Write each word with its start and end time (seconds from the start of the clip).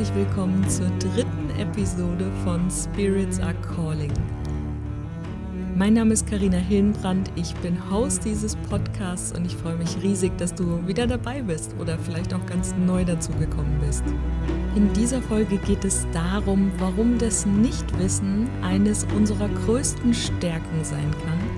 herzlich 0.00 0.26
willkommen 0.26 0.66
zur 0.66 0.86
dritten 0.98 1.50
Episode 1.58 2.32
von 2.42 2.70
Spirits 2.70 3.38
Are 3.38 3.54
Calling. 3.74 4.10
Mein 5.76 5.92
Name 5.92 6.14
ist 6.14 6.26
Karina 6.26 6.56
Hillenbrand, 6.56 7.30
ich 7.36 7.54
bin 7.56 7.76
Host 7.90 8.24
dieses 8.24 8.56
Podcasts 8.56 9.36
und 9.36 9.44
ich 9.44 9.54
freue 9.54 9.76
mich 9.76 10.02
riesig, 10.02 10.32
dass 10.38 10.54
du 10.54 10.86
wieder 10.86 11.06
dabei 11.06 11.42
bist 11.42 11.74
oder 11.78 11.98
vielleicht 11.98 12.32
auch 12.32 12.46
ganz 12.46 12.74
neu 12.86 13.04
dazugekommen 13.04 13.78
bist. 13.86 14.04
In 14.74 14.90
dieser 14.94 15.20
Folge 15.20 15.58
geht 15.58 15.84
es 15.84 16.06
darum, 16.14 16.72
warum 16.78 17.18
das 17.18 17.44
Nichtwissen 17.44 18.48
eines 18.62 19.06
unserer 19.14 19.50
größten 19.66 20.14
Stärken 20.14 20.82
sein 20.82 21.10
kann 21.26 21.49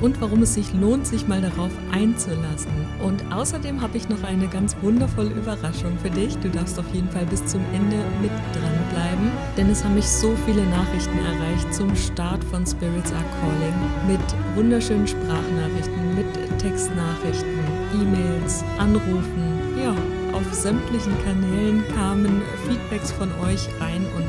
und 0.00 0.20
warum 0.20 0.42
es 0.42 0.54
sich 0.54 0.72
lohnt, 0.74 1.06
sich 1.06 1.28
mal 1.28 1.40
darauf 1.40 1.70
einzulassen. 1.92 2.72
Und 3.02 3.22
außerdem 3.32 3.80
habe 3.80 3.96
ich 3.96 4.08
noch 4.08 4.22
eine 4.22 4.48
ganz 4.48 4.76
wundervolle 4.82 5.30
Überraschung 5.30 5.98
für 6.02 6.10
dich. 6.10 6.36
Du 6.38 6.48
darfst 6.48 6.78
auf 6.78 6.86
jeden 6.92 7.08
Fall 7.08 7.26
bis 7.26 7.44
zum 7.46 7.60
Ende 7.72 7.96
mit 8.20 8.30
dranbleiben, 8.52 9.30
denn 9.56 9.70
es 9.70 9.84
haben 9.84 9.94
mich 9.94 10.08
so 10.08 10.34
viele 10.46 10.64
Nachrichten 10.66 11.18
erreicht 11.18 11.72
zum 11.74 11.94
Start 11.96 12.42
von 12.44 12.66
Spirits 12.66 13.12
Are 13.12 13.24
Calling 13.40 13.74
mit 14.06 14.56
wunderschönen 14.56 15.06
Sprachnachrichten, 15.06 16.14
mit 16.16 16.58
Textnachrichten, 16.58 17.60
E-Mails, 17.94 18.64
Anrufen. 18.78 19.60
Ja, 19.82 19.94
auf 20.32 20.54
sämtlichen 20.54 21.12
Kanälen 21.24 21.82
kamen 21.94 22.42
Feedbacks 22.66 23.12
von 23.12 23.30
euch 23.40 23.68
rein 23.80 24.06
und 24.16 24.19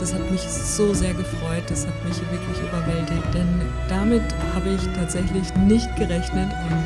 das 0.00 0.14
hat 0.14 0.30
mich 0.30 0.40
so 0.40 0.94
sehr 0.94 1.12
gefreut, 1.12 1.62
das 1.68 1.86
hat 1.86 2.04
mich 2.04 2.18
wirklich 2.30 2.58
überwältigt, 2.66 3.34
denn 3.34 3.48
damit 3.88 4.22
habe 4.54 4.70
ich 4.70 4.82
tatsächlich 4.96 5.54
nicht 5.66 5.94
gerechnet 5.96 6.50
und 6.70 6.84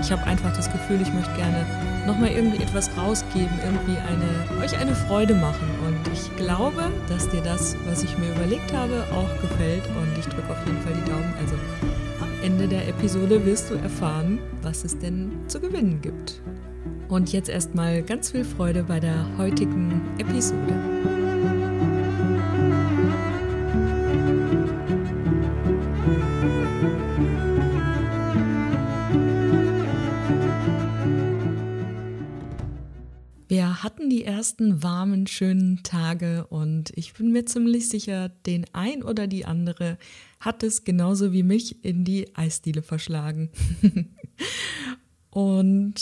ich 0.00 0.10
habe 0.10 0.24
einfach 0.24 0.52
das 0.56 0.70
Gefühl, 0.70 1.00
ich 1.00 1.12
möchte 1.12 1.32
gerne 1.36 1.64
nochmal 2.06 2.30
irgendwie 2.30 2.60
etwas 2.60 2.90
rausgeben, 2.96 3.52
irgendwie 3.64 3.96
eine, 3.96 4.64
euch 4.64 4.76
eine 4.76 4.94
Freude 4.94 5.34
machen 5.34 5.68
und 5.86 6.12
ich 6.12 6.36
glaube, 6.36 6.90
dass 7.08 7.28
dir 7.28 7.42
das, 7.42 7.76
was 7.86 8.02
ich 8.02 8.18
mir 8.18 8.30
überlegt 8.34 8.72
habe, 8.72 9.04
auch 9.12 9.40
gefällt 9.40 9.86
und 9.86 10.18
ich 10.18 10.26
drücke 10.26 10.50
auf 10.50 10.66
jeden 10.66 10.80
Fall 10.82 10.94
die 10.94 11.08
Daumen. 11.08 11.32
Also 11.40 11.54
am 12.20 12.28
Ende 12.42 12.66
der 12.66 12.88
Episode 12.88 13.46
wirst 13.46 13.70
du 13.70 13.74
erfahren, 13.74 14.40
was 14.62 14.82
es 14.82 14.98
denn 14.98 15.30
zu 15.46 15.60
gewinnen 15.60 16.00
gibt. 16.02 16.42
Und 17.08 17.32
jetzt 17.32 17.48
erstmal 17.48 18.02
ganz 18.02 18.30
viel 18.30 18.44
Freude 18.44 18.82
bei 18.82 18.98
der 18.98 19.26
heutigen 19.38 20.00
Episode. 20.18 21.11
Ersten 34.42 34.82
warmen, 34.82 35.28
schönen 35.28 35.84
Tage 35.84 36.48
und 36.48 36.90
ich 36.96 37.14
bin 37.14 37.30
mir 37.30 37.46
ziemlich 37.46 37.88
sicher, 37.88 38.28
den 38.28 38.66
ein 38.72 39.04
oder 39.04 39.28
die 39.28 39.44
andere 39.44 39.98
hat 40.40 40.64
es 40.64 40.82
genauso 40.82 41.32
wie 41.32 41.44
mich 41.44 41.84
in 41.84 42.04
die 42.04 42.34
Eisdiele 42.34 42.82
verschlagen. 42.82 43.50
und 45.30 45.94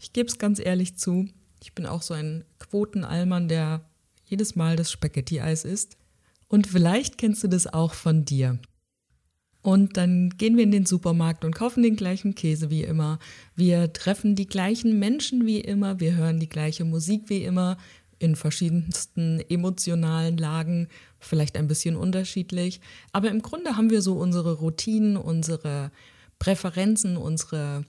ich 0.00 0.12
gebe 0.12 0.26
es 0.26 0.38
ganz 0.38 0.58
ehrlich 0.58 0.96
zu, 0.96 1.28
ich 1.62 1.72
bin 1.72 1.86
auch 1.86 2.02
so 2.02 2.12
ein 2.12 2.44
Quotenalmann, 2.58 3.46
der 3.46 3.88
jedes 4.24 4.56
Mal 4.56 4.74
das 4.74 4.90
Spaghetti-Eis 4.90 5.64
isst. 5.64 5.96
Und 6.48 6.66
vielleicht 6.66 7.18
kennst 7.18 7.44
du 7.44 7.48
das 7.48 7.68
auch 7.68 7.94
von 7.94 8.24
dir. 8.24 8.58
Und 9.62 9.96
dann 9.96 10.30
gehen 10.30 10.56
wir 10.56 10.64
in 10.64 10.70
den 10.70 10.86
Supermarkt 10.86 11.44
und 11.44 11.54
kaufen 11.54 11.82
den 11.82 11.96
gleichen 11.96 12.34
Käse 12.34 12.70
wie 12.70 12.82
immer. 12.82 13.18
Wir 13.56 13.92
treffen 13.92 14.34
die 14.34 14.46
gleichen 14.46 14.98
Menschen 14.98 15.46
wie 15.46 15.60
immer. 15.60 16.00
Wir 16.00 16.16
hören 16.16 16.40
die 16.40 16.48
gleiche 16.48 16.84
Musik 16.84 17.24
wie 17.26 17.44
immer. 17.44 17.76
In 18.18 18.36
verschiedensten 18.36 19.40
emotionalen 19.48 20.36
Lagen, 20.36 20.88
vielleicht 21.18 21.56
ein 21.56 21.68
bisschen 21.68 21.96
unterschiedlich. 21.96 22.80
Aber 23.12 23.30
im 23.30 23.42
Grunde 23.42 23.76
haben 23.76 23.90
wir 23.90 24.02
so 24.02 24.18
unsere 24.18 24.54
Routinen, 24.54 25.16
unsere 25.16 25.90
Präferenzen, 26.38 27.16
unsere 27.16 27.84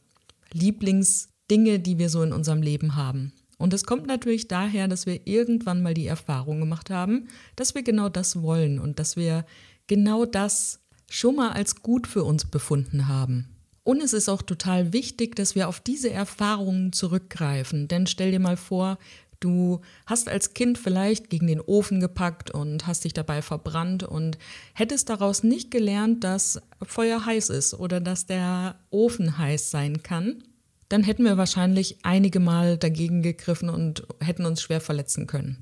Lieblingsdinge, 0.54 1.80
die 1.80 1.98
wir 1.98 2.10
so 2.10 2.22
in 2.22 2.34
unserem 2.34 2.62
Leben 2.62 2.96
haben. 2.96 3.34
Und 3.58 3.74
es 3.74 3.84
kommt 3.84 4.08
natürlich 4.08 4.48
daher, 4.48 4.88
dass 4.88 5.06
wir 5.06 5.28
irgendwann 5.28 5.82
mal 5.82 5.94
die 5.94 6.08
Erfahrung 6.08 6.60
gemacht 6.60 6.90
haben, 6.90 7.28
dass 7.56 7.76
wir 7.76 7.84
genau 7.84 8.10
das 8.10 8.42
wollen 8.42 8.80
und 8.80 9.00
dass 9.00 9.16
wir 9.16 9.46
genau 9.88 10.26
das 10.26 10.80
schon 11.12 11.36
mal 11.36 11.52
als 11.52 11.82
gut 11.82 12.08
für 12.08 12.24
uns 12.24 12.46
befunden 12.46 13.08
haben. 13.08 13.50
Und 13.84 14.02
es 14.02 14.14
ist 14.14 14.30
auch 14.30 14.42
total 14.42 14.94
wichtig, 14.94 15.36
dass 15.36 15.56
wir 15.56 15.68
auf 15.68 15.80
diese 15.80 16.10
Erfahrungen 16.10 16.94
zurückgreifen. 16.94 17.88
Denn 17.88 18.08
stell 18.08 18.32
dir 18.32 18.40
mal 18.40 18.56
vor, 18.56 18.98
du 19.42 19.82
hast 20.06 20.30
als 20.30 20.54
Kind 20.54 20.78
vielleicht 20.78 21.30
gegen 21.30 21.48
den 21.48 21.60
Ofen 21.60 22.00
gepackt 22.00 22.52
und 22.52 22.88
hast 22.88 23.04
dich 23.04 23.14
dabei 23.14 23.42
verbrannt 23.42 24.04
und 24.04 24.38
hättest 24.74 25.10
daraus 25.10 25.44
nicht 25.44 25.70
gelernt, 25.70 26.24
dass 26.24 26.62
Feuer 26.82 27.26
heiß 27.26 27.50
ist 27.50 27.74
oder 27.74 28.00
dass 28.00 28.26
der 28.28 28.76
Ofen 28.90 29.38
heiß 29.38 29.70
sein 29.70 30.04
kann, 30.04 30.44
dann 30.88 31.04
hätten 31.04 31.26
wir 31.26 31.38
wahrscheinlich 31.38 31.98
einige 32.04 32.40
Mal 32.40 32.78
dagegen 32.78 33.22
gegriffen 33.22 33.70
und 33.70 34.06
hätten 34.20 34.46
uns 34.46 34.62
schwer 34.62 34.80
verletzen 34.80 35.28
können. 35.28 35.58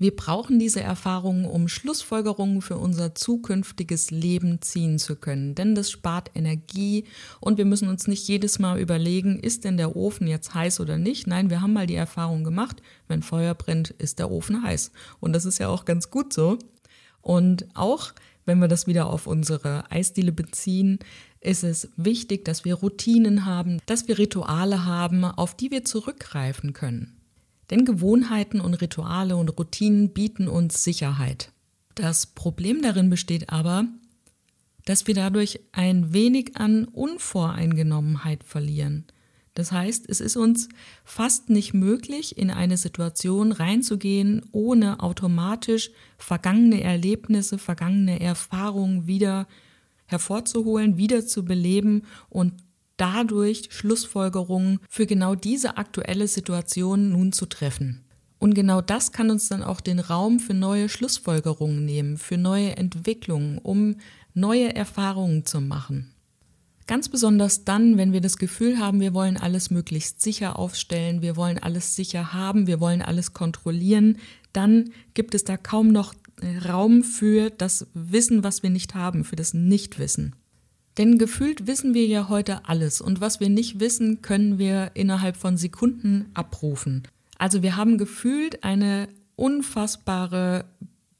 Wir 0.00 0.16
brauchen 0.16 0.58
diese 0.58 0.80
Erfahrungen, 0.80 1.44
um 1.44 1.68
Schlussfolgerungen 1.68 2.62
für 2.62 2.78
unser 2.78 3.14
zukünftiges 3.14 4.10
Leben 4.10 4.62
ziehen 4.62 4.98
zu 4.98 5.14
können, 5.14 5.54
denn 5.54 5.74
das 5.74 5.90
spart 5.90 6.30
Energie 6.34 7.04
und 7.38 7.58
wir 7.58 7.66
müssen 7.66 7.86
uns 7.86 8.06
nicht 8.06 8.26
jedes 8.26 8.58
Mal 8.58 8.80
überlegen, 8.80 9.38
ist 9.38 9.64
denn 9.64 9.76
der 9.76 9.96
Ofen 9.96 10.26
jetzt 10.26 10.54
heiß 10.54 10.80
oder 10.80 10.96
nicht. 10.96 11.26
Nein, 11.26 11.50
wir 11.50 11.60
haben 11.60 11.74
mal 11.74 11.86
die 11.86 11.96
Erfahrung 11.96 12.44
gemacht, 12.44 12.80
wenn 13.08 13.22
Feuer 13.22 13.54
brennt, 13.54 13.90
ist 13.90 14.18
der 14.18 14.30
Ofen 14.30 14.62
heiß. 14.62 14.90
Und 15.20 15.34
das 15.34 15.44
ist 15.44 15.58
ja 15.58 15.68
auch 15.68 15.84
ganz 15.84 16.08
gut 16.08 16.32
so. 16.32 16.56
Und 17.20 17.68
auch 17.74 18.14
wenn 18.46 18.58
wir 18.58 18.68
das 18.68 18.86
wieder 18.86 19.04
auf 19.04 19.26
unsere 19.26 19.90
Eisdiele 19.90 20.32
beziehen, 20.32 20.98
ist 21.42 21.62
es 21.62 21.90
wichtig, 21.98 22.46
dass 22.46 22.64
wir 22.64 22.76
Routinen 22.76 23.44
haben, 23.44 23.82
dass 23.84 24.08
wir 24.08 24.16
Rituale 24.16 24.86
haben, 24.86 25.26
auf 25.26 25.54
die 25.54 25.70
wir 25.70 25.84
zurückgreifen 25.84 26.72
können. 26.72 27.19
Denn 27.70 27.84
Gewohnheiten 27.84 28.60
und 28.60 28.74
Rituale 28.74 29.36
und 29.36 29.48
Routinen 29.58 30.10
bieten 30.10 30.48
uns 30.48 30.82
Sicherheit. 30.82 31.52
Das 31.94 32.26
Problem 32.26 32.82
darin 32.82 33.10
besteht 33.10 33.50
aber, 33.50 33.86
dass 34.84 35.06
wir 35.06 35.14
dadurch 35.14 35.60
ein 35.72 36.12
wenig 36.12 36.56
an 36.56 36.86
Unvoreingenommenheit 36.86 38.44
verlieren. 38.44 39.04
Das 39.54 39.72
heißt, 39.72 40.08
es 40.08 40.20
ist 40.20 40.36
uns 40.36 40.68
fast 41.04 41.50
nicht 41.50 41.74
möglich, 41.74 42.38
in 42.38 42.50
eine 42.50 42.76
Situation 42.76 43.52
reinzugehen, 43.52 44.42
ohne 44.52 45.00
automatisch 45.00 45.90
vergangene 46.18 46.82
Erlebnisse, 46.82 47.58
vergangene 47.58 48.20
Erfahrungen 48.20 49.06
wieder 49.06 49.46
hervorzuholen, 50.06 50.96
wieder 50.96 51.26
zu 51.26 51.44
beleben 51.44 52.02
und 52.28 52.54
dadurch 53.00 53.68
Schlussfolgerungen 53.70 54.80
für 54.88 55.06
genau 55.06 55.34
diese 55.34 55.76
aktuelle 55.76 56.28
Situation 56.28 57.10
nun 57.10 57.32
zu 57.32 57.46
treffen. 57.46 58.04
Und 58.38 58.54
genau 58.54 58.80
das 58.80 59.12
kann 59.12 59.30
uns 59.30 59.48
dann 59.48 59.62
auch 59.62 59.80
den 59.80 59.98
Raum 59.98 60.40
für 60.40 60.54
neue 60.54 60.88
Schlussfolgerungen 60.88 61.84
nehmen, 61.84 62.16
für 62.16 62.38
neue 62.38 62.76
Entwicklungen, 62.76 63.58
um 63.58 63.96
neue 64.34 64.74
Erfahrungen 64.74 65.44
zu 65.44 65.60
machen. 65.60 66.14
Ganz 66.86 67.08
besonders 67.08 67.64
dann, 67.64 67.98
wenn 67.98 68.12
wir 68.12 68.20
das 68.20 68.36
Gefühl 68.36 68.78
haben, 68.78 69.00
wir 69.00 69.14
wollen 69.14 69.36
alles 69.36 69.70
möglichst 69.70 70.22
sicher 70.22 70.58
aufstellen, 70.58 71.22
wir 71.22 71.36
wollen 71.36 71.58
alles 71.58 71.94
sicher 71.94 72.32
haben, 72.32 72.66
wir 72.66 72.80
wollen 72.80 73.02
alles 73.02 73.32
kontrollieren, 73.32 74.18
dann 74.52 74.90
gibt 75.14 75.34
es 75.34 75.44
da 75.44 75.56
kaum 75.56 75.88
noch 75.88 76.14
Raum 76.66 77.04
für 77.04 77.50
das 77.50 77.86
Wissen, 77.94 78.42
was 78.42 78.62
wir 78.62 78.70
nicht 78.70 78.94
haben, 78.94 79.24
für 79.24 79.36
das 79.36 79.54
Nichtwissen. 79.54 80.34
Denn 80.98 81.18
gefühlt 81.18 81.66
wissen 81.66 81.94
wir 81.94 82.06
ja 82.06 82.28
heute 82.28 82.68
alles 82.68 83.00
und 83.00 83.20
was 83.20 83.40
wir 83.40 83.48
nicht 83.48 83.80
wissen, 83.80 84.22
können 84.22 84.58
wir 84.58 84.90
innerhalb 84.94 85.36
von 85.36 85.56
Sekunden 85.56 86.26
abrufen. 86.34 87.04
Also 87.38 87.62
wir 87.62 87.76
haben 87.76 87.96
gefühlt 87.96 88.64
eine 88.64 89.08
unfassbare 89.36 90.66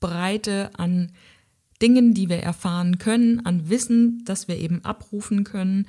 Breite 0.01 0.71
an 0.77 1.13
Dingen, 1.81 2.13
die 2.13 2.29
wir 2.29 2.39
erfahren 2.39 2.99
können, 2.99 3.47
an 3.47 3.71
Wissen, 3.71 4.23
das 4.25 4.49
wir 4.49 4.59
eben 4.59 4.85
abrufen 4.85 5.45
können 5.45 5.87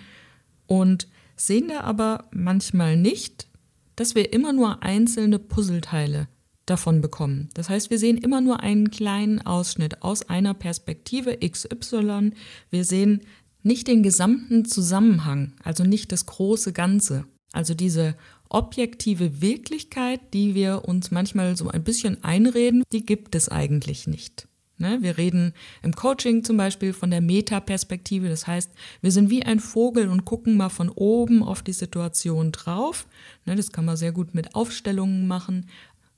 und 0.67 1.07
sehen 1.35 1.67
da 1.67 1.81
aber 1.81 2.29
manchmal 2.31 2.95
nicht, 2.95 3.47
dass 3.95 4.15
wir 4.15 4.31
immer 4.31 4.53
nur 4.53 4.83
einzelne 4.83 5.37
Puzzleteile 5.37 6.27
davon 6.65 7.01
bekommen. 7.01 7.49
Das 7.53 7.69
heißt, 7.69 7.89
wir 7.89 7.99
sehen 7.99 8.17
immer 8.17 8.39
nur 8.39 8.61
einen 8.61 8.91
kleinen 8.91 9.45
Ausschnitt 9.45 10.01
aus 10.01 10.29
einer 10.29 10.53
Perspektive 10.53 11.37
XY. 11.37 12.31
Wir 12.69 12.85
sehen 12.85 13.21
nicht 13.63 13.87
den 13.87 14.03
gesamten 14.03 14.65
Zusammenhang, 14.65 15.53
also 15.63 15.83
nicht 15.83 16.11
das 16.11 16.25
große 16.25 16.73
Ganze. 16.73 17.25
Also 17.53 17.73
diese 17.73 18.15
objektive 18.49 19.41
Wirklichkeit, 19.41 20.33
die 20.33 20.55
wir 20.55 20.83
uns 20.85 21.11
manchmal 21.11 21.55
so 21.55 21.69
ein 21.69 21.83
bisschen 21.83 22.23
einreden, 22.23 22.83
die 22.91 23.05
gibt 23.05 23.35
es 23.35 23.49
eigentlich 23.49 24.07
nicht. 24.07 24.47
Ne? 24.81 24.97
Wir 25.01 25.17
reden 25.17 25.53
im 25.83 25.93
Coaching 25.93 26.43
zum 26.43 26.57
Beispiel 26.57 26.91
von 26.91 27.11
der 27.11 27.21
Metaperspektive. 27.21 28.27
Das 28.27 28.47
heißt, 28.47 28.71
wir 29.01 29.11
sind 29.11 29.29
wie 29.29 29.43
ein 29.43 29.59
Vogel 29.59 30.09
und 30.09 30.25
gucken 30.25 30.57
mal 30.57 30.69
von 30.69 30.89
oben 30.89 31.43
auf 31.43 31.61
die 31.61 31.73
Situation 31.73 32.51
drauf. 32.51 33.07
Ne? 33.45 33.55
Das 33.55 33.71
kann 33.71 33.85
man 33.85 33.95
sehr 33.95 34.11
gut 34.11 34.33
mit 34.33 34.55
Aufstellungen 34.55 35.27
machen. 35.27 35.69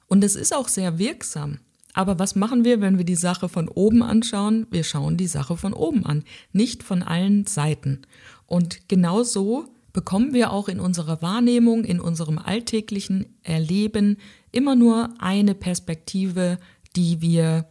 Und 0.08 0.24
es 0.24 0.36
ist 0.36 0.56
auch 0.56 0.70
sehr 0.70 0.98
wirksam. 0.98 1.60
Aber 1.94 2.18
was 2.18 2.36
machen 2.36 2.66
wir, 2.66 2.82
wenn 2.82 2.98
wir 2.98 3.06
die 3.06 3.16
Sache 3.16 3.48
von 3.48 3.68
oben 3.68 4.02
anschauen? 4.02 4.66
Wir 4.72 4.84
schauen 4.84 5.16
die 5.16 5.28
Sache 5.28 5.58
von 5.58 5.74
oben 5.74 6.06
an, 6.06 6.24
nicht 6.52 6.84
von 6.84 7.04
allen 7.04 7.46
Seiten. 7.46 8.02
Und 8.48 8.90
genau 8.90 9.24
so 9.24 9.68
bekommen 9.94 10.34
wir 10.34 10.52
auch 10.52 10.68
in 10.68 10.80
unserer 10.80 11.22
Wahrnehmung, 11.22 11.84
in 11.84 12.00
unserem 12.00 12.40
alltäglichen 12.40 13.38
Erleben 13.44 14.18
immer 14.52 14.76
nur 14.76 15.14
eine 15.20 15.54
Perspektive, 15.54 16.58
die 16.96 17.22
wir 17.22 17.66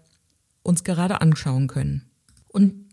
uns 0.62 0.84
gerade 0.84 1.20
anschauen 1.20 1.66
können. 1.66 2.08
Und, 2.46 2.86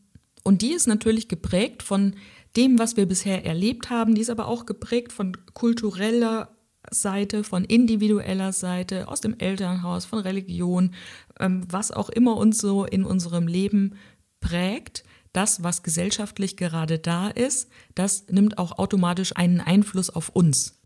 und 0.44 0.64
die 0.64 0.72
ist 0.72 0.88
natürlich 0.88 1.28
geprägt 1.28 1.84
von 1.84 2.16
dem, 2.56 2.80
was 2.80 2.98
wir 2.98 3.06
bisher 3.06 3.46
erlebt 3.46 3.92
haben, 3.92 4.16
die 4.16 4.22
ist 4.22 4.32
aber 4.32 4.48
auch 4.48 4.66
geprägt 4.66 5.14
von 5.14 5.38
kultureller 5.54 6.56
Seite, 6.92 7.44
von 7.44 7.64
individueller 7.66 8.54
Seite, 8.54 9.08
aus 9.08 9.22
dem 9.22 9.38
Elternhaus, 9.38 10.06
von 10.06 10.20
Religion, 10.20 10.94
ähm, 11.40 11.64
was 11.70 11.92
auch 11.92 12.10
immer 12.10 12.38
uns 12.38 12.60
so 12.60 12.86
in 12.86 13.04
unserem 13.04 13.48
Leben 13.48 13.96
prägt. 14.40 15.04
Das, 15.34 15.64
was 15.64 15.84
gesellschaftlich 15.84 16.58
gerade 16.58 16.98
da 16.98 17.30
ist, 17.30 17.70
das 17.94 18.28
nimmt 18.30 18.58
auch 18.58 18.80
automatisch 18.80 19.36
einen 19.36 19.62
Einfluss 19.62 20.10
auf 20.10 20.30
uns. 20.30 20.80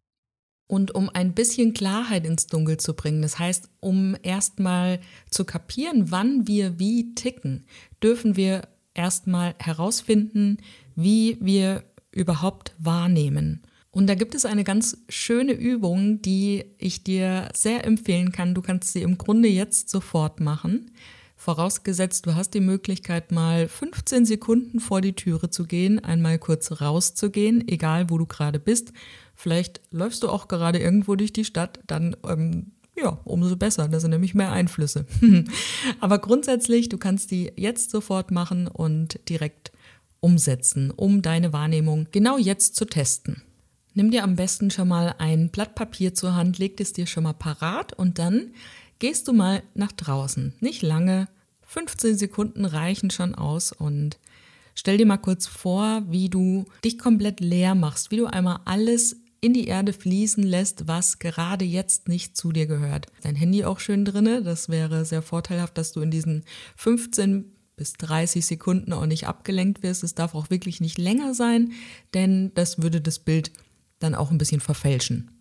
Und 0.68 0.96
um 0.96 1.10
ein 1.10 1.34
bisschen 1.34 1.74
Klarheit 1.74 2.26
ins 2.26 2.48
Dunkel 2.48 2.78
zu 2.78 2.94
bringen, 2.94 3.22
das 3.22 3.38
heißt, 3.40 3.70
um 3.80 4.18
erstmal 4.24 5.00
zu 5.30 5.46
kapieren, 5.46 6.12
wann 6.12 6.48
wir 6.48 6.80
wie 6.80 7.14
ticken, 7.16 7.66
dürfen 8.02 8.36
wir 8.36 8.68
erstmal 8.94 9.56
herausfinden, 9.60 10.58
wie 10.96 11.38
wir 11.40 11.84
überhaupt 12.12 12.74
wahrnehmen. 12.78 13.62
Und 13.94 14.08
da 14.08 14.16
gibt 14.16 14.34
es 14.34 14.44
eine 14.46 14.64
ganz 14.64 14.98
schöne 15.08 15.54
Übung, 15.54 16.20
die 16.24 16.66
ich 16.80 17.04
dir 17.04 17.50
sehr 17.54 17.86
empfehlen 17.86 18.32
kann. 18.32 18.56
Du 18.56 18.64
kannst 18.64 18.92
sie 18.92 19.04
im 19.04 19.20
Grunde 19.20 19.48
jetzt 19.48 19.88
sofort 19.88 20.40
machen. 20.40 20.90
Vorausgesetzt, 21.36 22.26
du 22.26 22.34
hast 22.34 22.56
die 22.56 22.60
Möglichkeit, 22.60 23.32
mal 23.32 23.68
15 23.68 24.26
Sekunden 24.26 24.80
vor 24.80 25.02
die 25.02 25.14
Türe 25.14 25.52
zu 25.52 25.66
gehen, 25.66 26.04
einmal 26.04 26.40
kurz 26.40 26.82
rauszugehen, 26.82 27.68
egal 27.68 28.10
wo 28.10 28.18
du 28.18 28.26
gerade 28.26 28.60
bist. 28.60 28.94
Vielleicht 29.36 29.80
läufst 29.92 30.24
du 30.24 30.30
auch 30.30 30.48
gerade 30.48 30.80
irgendwo 30.80 31.16
durch 31.16 31.32
die 31.32 31.46
Stadt, 31.46 31.80
dann 31.86 32.16
ähm, 32.28 32.72
ja, 32.96 33.20
umso 33.26 33.56
besser. 33.58 33.88
Da 33.88 34.00
sind 34.00 34.10
nämlich 34.10 34.34
mehr 34.34 34.52
Einflüsse. 34.52 35.06
Aber 36.00 36.18
grundsätzlich, 36.18 36.90
du 36.90 36.98
kannst 36.98 37.30
die 37.30 37.52
jetzt 37.58 37.92
sofort 37.92 38.32
machen 38.32 38.68
und 38.68 39.20
direkt 39.30 39.72
umsetzen, 40.20 40.90
um 40.90 41.22
deine 41.22 41.54
Wahrnehmung 41.54 42.08
genau 42.12 42.40
jetzt 42.40 42.76
zu 42.76 42.86
testen. 42.86 43.44
Nimm 43.94 44.12
dir 44.12 44.24
am 44.24 44.36
besten 44.36 44.72
schon 44.72 44.88
mal 44.88 45.16
ein 45.20 45.50
Blatt 45.50 45.76
Papier 45.76 46.14
zur 46.14 46.36
Hand, 46.36 46.58
leg 46.58 46.80
es 46.82 46.94
dir 46.94 47.06
schon 47.06 47.24
mal 47.24 47.34
parat 47.34 47.94
und 47.94 48.18
dann 48.18 48.52
gehst 49.00 49.28
du 49.28 49.34
mal 49.34 49.62
nach 49.76 49.92
draußen. 49.92 50.54
Nicht 50.60 50.82
lange, 50.82 51.28
15 51.68 52.18
Sekunden 52.18 52.66
reichen 52.66 53.12
schon 53.12 53.36
aus 53.36 53.72
und 53.72 54.18
stell 54.76 54.98
dir 54.98 55.06
mal 55.06 55.18
kurz 55.18 55.46
vor, 55.46 56.04
wie 56.10 56.30
du 56.30 56.66
dich 56.84 56.98
komplett 56.98 57.40
leer 57.40 57.76
machst, 57.76 58.10
wie 58.12 58.18
du 58.18 58.26
einmal 58.26 58.60
alles 58.66 59.18
in 59.42 59.54
die 59.54 59.68
Erde 59.68 59.92
fließen 59.92 60.44
lässt, 60.44 60.88
was 60.88 61.20
gerade 61.20 61.66
jetzt 61.66 62.08
nicht 62.08 62.38
zu 62.38 62.52
dir 62.52 62.66
gehört. 62.66 63.08
Dein 63.24 63.36
Handy 63.36 63.66
auch 63.66 63.80
schön 63.80 64.06
drinne, 64.06 64.42
das 64.42 64.70
wäre 64.70 65.04
sehr 65.04 65.22
vorteilhaft, 65.22 65.78
dass 65.78 65.92
du 65.92 66.00
in 66.00 66.12
diesen 66.12 66.46
15 66.78 67.52
bis 67.76 67.94
30 67.94 68.46
Sekunden 68.46 68.94
auch 68.94 69.06
nicht 69.06 69.28
abgelenkt 69.28 69.84
wirst. 69.84 70.04
Es 70.04 70.16
darf 70.16 70.36
auch 70.36 70.50
wirklich 70.50 70.80
nicht 70.80 70.98
länger 70.98 71.34
sein, 71.34 71.74
denn 72.14 72.52
das 72.56 72.82
würde 72.82 73.02
das 73.02 73.20
Bild 73.20 73.52
dann 74.04 74.16
auch 74.16 74.32
ein 74.32 74.38
bisschen 74.38 74.62
verfälschen. 74.62 75.32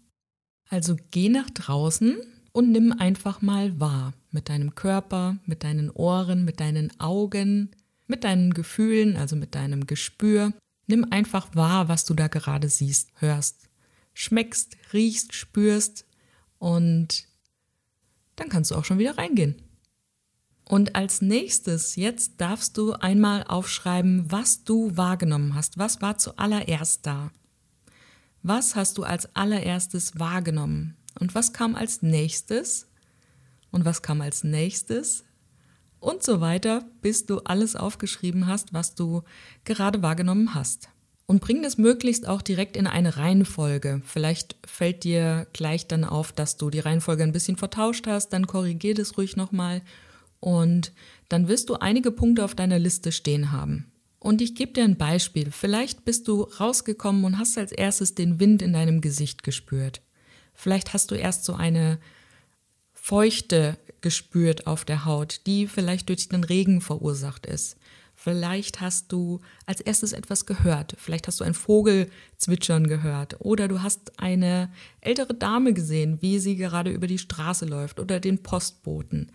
Also 0.69 0.97
geh 1.11 1.29
nach 1.29 1.50
draußen 1.50 2.17
und 2.53 2.70
nimm 2.70 2.93
einfach 2.93 3.43
mal 3.43 3.79
wahr 3.81 4.14
mit 4.31 4.49
deinem 4.49 4.75
Körper, 4.75 5.37
mit 5.44 5.64
deinen 5.64 5.91
Ohren, 5.91 6.44
mit 6.44 6.61
deinen 6.61 6.99
Augen, 7.00 7.70
mit 8.06 8.25
deinen 8.25 8.55
Gefühlen, 8.55 9.17
also 9.17 9.37
mit 9.37 9.55
deinem 9.55 9.87
Gespür. 9.87 10.53
Nimm 10.87 11.06
einfach 11.11 11.55
wahr, 11.55 11.88
was 11.88 12.05
du 12.05 12.14
da 12.14 12.29
gerade 12.29 12.69
siehst, 12.69 13.11
hörst, 13.17 13.69
schmeckst, 14.14 14.76
riechst, 14.93 15.35
spürst 15.35 16.06
und 16.59 17.26
dann 18.37 18.49
kannst 18.49 18.70
du 18.70 18.76
auch 18.76 18.85
schon 18.85 18.99
wieder 18.99 19.19
reingehen. 19.19 19.56
Und 20.64 20.94
als 20.97 21.20
nächstes, 21.20 21.97
jetzt 21.97 22.41
darfst 22.41 22.79
du 22.79 22.93
einmal 22.93 23.44
aufschreiben, 23.44 24.31
was 24.31 24.64
du 24.64 24.97
wahrgenommen 24.97 25.55
hast. 25.55 25.76
Was 25.76 26.00
war 26.00 26.17
zuallererst 26.19 27.05
da? 27.06 27.31
Was 28.43 28.75
hast 28.75 28.99
du 28.99 29.05
als 29.05 29.35
allererstes 29.37 30.19
wahrgenommen? 30.19 30.97
Und 31.19 31.35
was 31.35 31.53
kam 31.53 31.75
als 31.75 32.03
nächstes? 32.03 32.89
Und 33.71 33.85
was 33.85 34.03
kam 34.03 34.21
als 34.21 34.43
nächstes? 34.43 35.25
Und 36.00 36.25
so 36.25 36.41
weiter, 36.41 36.85
bis 37.00 37.27
du 37.27 37.39
alles 37.41 37.77
aufgeschrieben 37.77 38.49
hast, 38.49 38.75
was 38.75 38.97
du 38.97 39.23
gerade 39.65 40.03
wahrgenommen 40.03 40.55
hast. 40.55 40.89
Und 41.27 41.41
bring 41.41 41.62
das 41.62 41.79
möglichst 41.79 42.27
auch 42.27 42.43
direkt 42.43 42.77
in 42.77 42.89
eine 42.89 43.17
Reihenfolge. 43.17 44.03
Vielleicht 44.05 44.56
fällt 44.67 45.05
dir 45.05 45.47
gleich 45.53 45.87
dann 45.87 46.03
auf, 46.05 46.33
dass 46.33 46.56
du 46.56 46.71
die 46.71 46.81
Reihenfolge 46.81 47.23
ein 47.23 47.33
bisschen 47.33 47.56
vertauscht 47.56 48.09
hast, 48.09 48.31
dann 48.31 48.49
korrigier 48.49 48.95
das 48.95 49.17
ruhig 49.17 49.37
nochmal 49.37 49.83
und 50.41 50.93
dann 51.29 51.47
wirst 51.47 51.71
du 51.71 51.77
einige 51.77 52.11
Punkte 52.11 52.45
auf 52.45 52.56
deiner 52.56 52.81
Liste 52.81 53.12
stehen 53.12 53.53
haben. 53.53 53.92
Und 54.23 54.41
ich 54.41 54.55
gebe 54.55 54.73
dir 54.73 54.85
ein 54.85 54.97
Beispiel. 54.97 55.51
Vielleicht 55.51 56.05
bist 56.05 56.29
du 56.29 56.43
rausgekommen 56.43 57.25
und 57.25 57.39
hast 57.39 57.59
als 57.59 57.73
erstes 57.73 58.15
den 58.15 58.39
Wind 58.39 58.63
in 58.63 58.73
deinem 58.73 59.01
Gesicht 59.01 59.43
gespürt. 59.43 60.01
Vielleicht 60.55 60.93
hast 60.95 61.11
du 61.11 61.17
erst 61.17 61.45
so 61.45 61.55
eine 61.55 61.99
Feuchte 62.93 63.77
gespürt 64.01 64.69
auf 64.69 64.85
der 64.85 65.07
Haut, 65.07 65.41
die 65.47 65.67
vielleicht 65.67 66.09
durch 66.09 66.29
den 66.29 66.45
Regen 66.45 66.81
verursacht 66.81 67.47
ist. 67.47 67.77
Vielleicht 68.15 68.81
hast 68.81 69.11
du 69.11 69.41
als 69.67 69.81
erstes 69.81 70.13
etwas 70.13 70.47
gehört. 70.47 70.95
Vielleicht 70.99 71.27
hast 71.27 71.41
du 71.41 71.45
einen 71.45 71.55
Vogel 71.55 72.09
zwitschern 72.37 72.87
gehört. 72.87 73.41
Oder 73.41 73.67
du 73.67 73.83
hast 73.83 74.21
eine 74.21 74.71
ältere 75.01 75.35
Dame 75.35 75.73
gesehen, 75.73 76.23
wie 76.23 76.39
sie 76.39 76.55
gerade 76.55 76.93
über 76.93 77.09
die 77.09 77.19
Straße 77.19 77.65
läuft. 77.65 77.99
Oder 77.99 78.21
den 78.21 78.41
Postboten. 78.41 79.33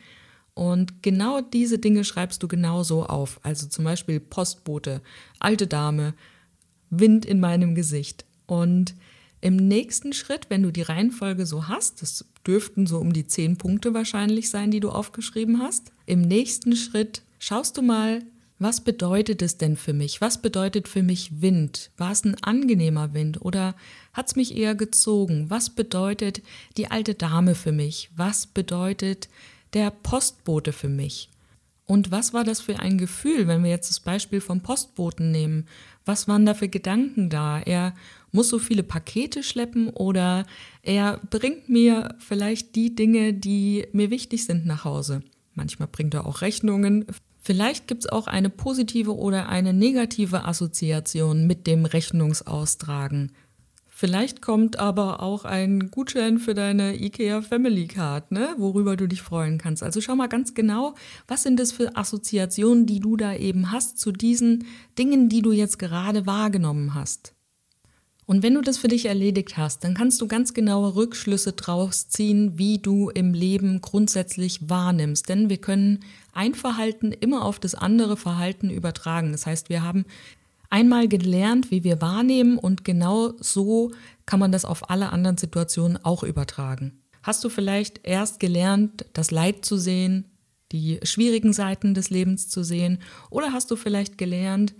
Und 0.58 1.04
genau 1.04 1.40
diese 1.40 1.78
Dinge 1.78 2.04
schreibst 2.04 2.42
du 2.42 2.48
genauso 2.48 3.06
auf. 3.06 3.40
Also 3.44 3.68
zum 3.68 3.86
Beispiel 3.86 4.20
Postbote, 4.20 5.02
alte 5.38 5.68
Dame, 5.68 6.16
Wind 6.90 7.26
in 7.26 7.40
meinem 7.40 7.76
Gesicht. 7.76 8.26
Und 8.48 8.96
im 9.40 9.56
nächsten 9.56 10.14
Schritt, 10.14 10.50
wenn 10.50 10.64
du 10.64 10.72
die 10.72 10.82
Reihenfolge 10.82 11.46
so 11.46 11.68
hast, 11.68 12.02
das 12.02 12.26
dürften 12.46 12.88
so 12.88 12.98
um 12.98 13.14
die 13.14 13.28
zehn 13.28 13.58
Punkte 13.58 13.94
wahrscheinlich 13.94 14.50
sein, 14.50 14.72
die 14.72 14.80
du 14.80 14.90
aufgeschrieben 14.90 15.62
hast. 15.62 15.92
Im 16.08 16.22
nächsten 16.22 16.76
Schritt 16.76 17.22
schaust 17.38 17.78
du 17.78 17.84
mal, 17.84 18.24
was 18.58 18.82
bedeutet 18.82 19.44
es 19.44 19.60
denn 19.60 19.78
für 19.78 19.94
mich? 19.94 20.22
Was 20.22 20.42
bedeutet 20.42 20.88
für 20.88 21.04
mich 21.04 21.40
Wind? 21.40 21.92
War 21.98 22.12
es 22.12 22.26
ein 22.26 22.36
angenehmer 22.42 23.14
Wind 23.14 23.40
oder 23.46 23.76
hat 24.14 24.30
es 24.30 24.36
mich 24.36 24.58
eher 24.58 24.74
gezogen? 24.74 25.52
Was 25.52 25.70
bedeutet 25.70 26.42
die 26.78 26.90
alte 26.90 27.14
Dame 27.14 27.54
für 27.54 27.72
mich? 27.72 28.10
Was 28.16 28.48
bedeutet 28.48 29.30
der 29.78 29.92
Postbote 29.92 30.74
für 30.74 30.90
mich. 30.90 31.30
Und 31.86 32.10
was 32.10 32.34
war 32.34 32.44
das 32.44 32.60
für 32.62 32.80
ein 32.80 32.98
Gefühl, 32.98 33.48
wenn 33.48 33.64
wir 33.64 33.70
jetzt 33.70 33.92
das 33.92 34.00
Beispiel 34.00 34.42
vom 34.42 34.62
Postboten 34.62 35.30
nehmen? 35.30 35.68
Was 36.04 36.28
waren 36.28 36.48
da 36.48 36.56
für 36.56 36.68
Gedanken 36.68 37.30
da? 37.30 37.60
Er 37.60 37.94
muss 38.32 38.50
so 38.50 38.58
viele 38.58 38.82
Pakete 38.82 39.44
schleppen 39.44 39.90
oder 39.90 40.48
er 40.82 41.22
bringt 41.30 41.70
mir 41.70 42.16
vielleicht 42.18 42.76
die 42.76 42.96
Dinge, 42.96 43.36
die 43.36 43.86
mir 43.94 44.10
wichtig 44.10 44.46
sind 44.46 44.66
nach 44.66 44.84
Hause. 44.84 45.22
Manchmal 45.54 45.90
bringt 45.90 46.16
er 46.16 46.26
auch 46.26 46.42
Rechnungen. 46.42 47.06
Vielleicht 47.40 47.88
gibt 47.88 48.06
es 48.06 48.10
auch 48.10 48.26
eine 48.26 48.50
positive 48.50 49.16
oder 49.16 49.48
eine 49.48 49.74
negative 49.74 50.46
Assoziation 50.46 51.46
mit 51.46 51.68
dem 51.68 51.86
Rechnungsaustragen. 51.86 53.32
Vielleicht 54.00 54.44
kommt 54.44 54.78
aber 54.78 55.24
auch 55.24 55.44
ein 55.44 55.90
Gutschein 55.90 56.38
für 56.38 56.54
deine 56.54 57.02
IKEA 57.02 57.42
Family 57.42 57.88
Card, 57.88 58.32
ne, 58.32 58.50
worüber 58.60 58.96
du 58.96 59.08
dich 59.08 59.24
freuen 59.24 59.58
kannst. 59.58 59.82
Also 59.82 60.02
schau 60.02 60.16
mal 60.16 60.28
ganz 60.28 60.54
genau, 60.54 60.94
was 61.28 61.42
sind 61.42 61.60
das 61.60 61.72
für 61.72 61.98
Assoziationen, 61.98 62.86
die 62.86 63.00
du 63.00 63.18
da 63.18 63.34
eben 63.34 63.72
hast 63.72 63.98
zu 63.98 64.12
diesen 64.12 64.66
Dingen, 65.00 65.30
die 65.30 65.42
du 65.42 65.52
jetzt 65.52 65.80
gerade 65.80 66.28
wahrgenommen 66.28 66.94
hast. 66.94 67.34
Und 68.28 68.44
wenn 68.44 68.54
du 68.54 68.62
das 68.62 68.78
für 68.78 68.88
dich 68.88 69.08
erledigt 69.08 69.58
hast, 69.58 69.84
dann 69.84 69.96
kannst 69.96 70.22
du 70.22 70.28
ganz 70.28 70.54
genaue 70.54 70.94
Rückschlüsse 70.94 71.54
draus 71.54 72.08
ziehen, 72.08 72.60
wie 72.60 72.78
du 72.78 73.10
im 73.10 73.34
Leben 73.34 73.82
grundsätzlich 73.82 74.70
wahrnimmst. 74.70 75.28
Denn 75.28 75.50
wir 75.50 75.58
können 75.58 76.02
ein 76.34 76.54
Verhalten 76.54 77.14
immer 77.14 77.44
auf 77.44 77.58
das 77.58 77.74
andere 77.74 78.16
Verhalten 78.16 78.70
übertragen. 78.70 79.32
Das 79.32 79.48
heißt, 79.48 79.70
wir 79.70 79.82
haben 79.82 80.06
einmal 80.70 81.08
gelernt, 81.08 81.72
wie 81.72 81.84
wir 81.84 82.02
wahrnehmen 82.02 82.58
und 82.58 82.84
genau 82.84 83.34
so 83.40 83.92
kann 84.26 84.40
man 84.40 84.52
das 84.52 84.66
auf 84.66 84.90
alle 84.90 85.12
anderen 85.12 85.38
Situationen 85.38 85.98
auch 86.04 86.24
übertragen. 86.24 87.02
Hast 87.24 87.44
du 87.44 87.50
vielleicht 87.50 88.02
erst 88.04 88.40
gelernt, 88.40 89.06
das 89.14 89.32
Leid 89.32 89.66
zu 89.66 89.78
sehen, 89.78 90.26
die 90.72 91.00
schwierigen 91.04 91.54
Seiten 91.54 91.94
des 91.94 92.10
Lebens 92.10 92.50
zu 92.50 92.64
sehen 92.64 93.00
oder 93.30 93.54
hast 93.54 93.72
du 93.72 93.76
vielleicht 93.76 94.18
gelernt, 94.18 94.76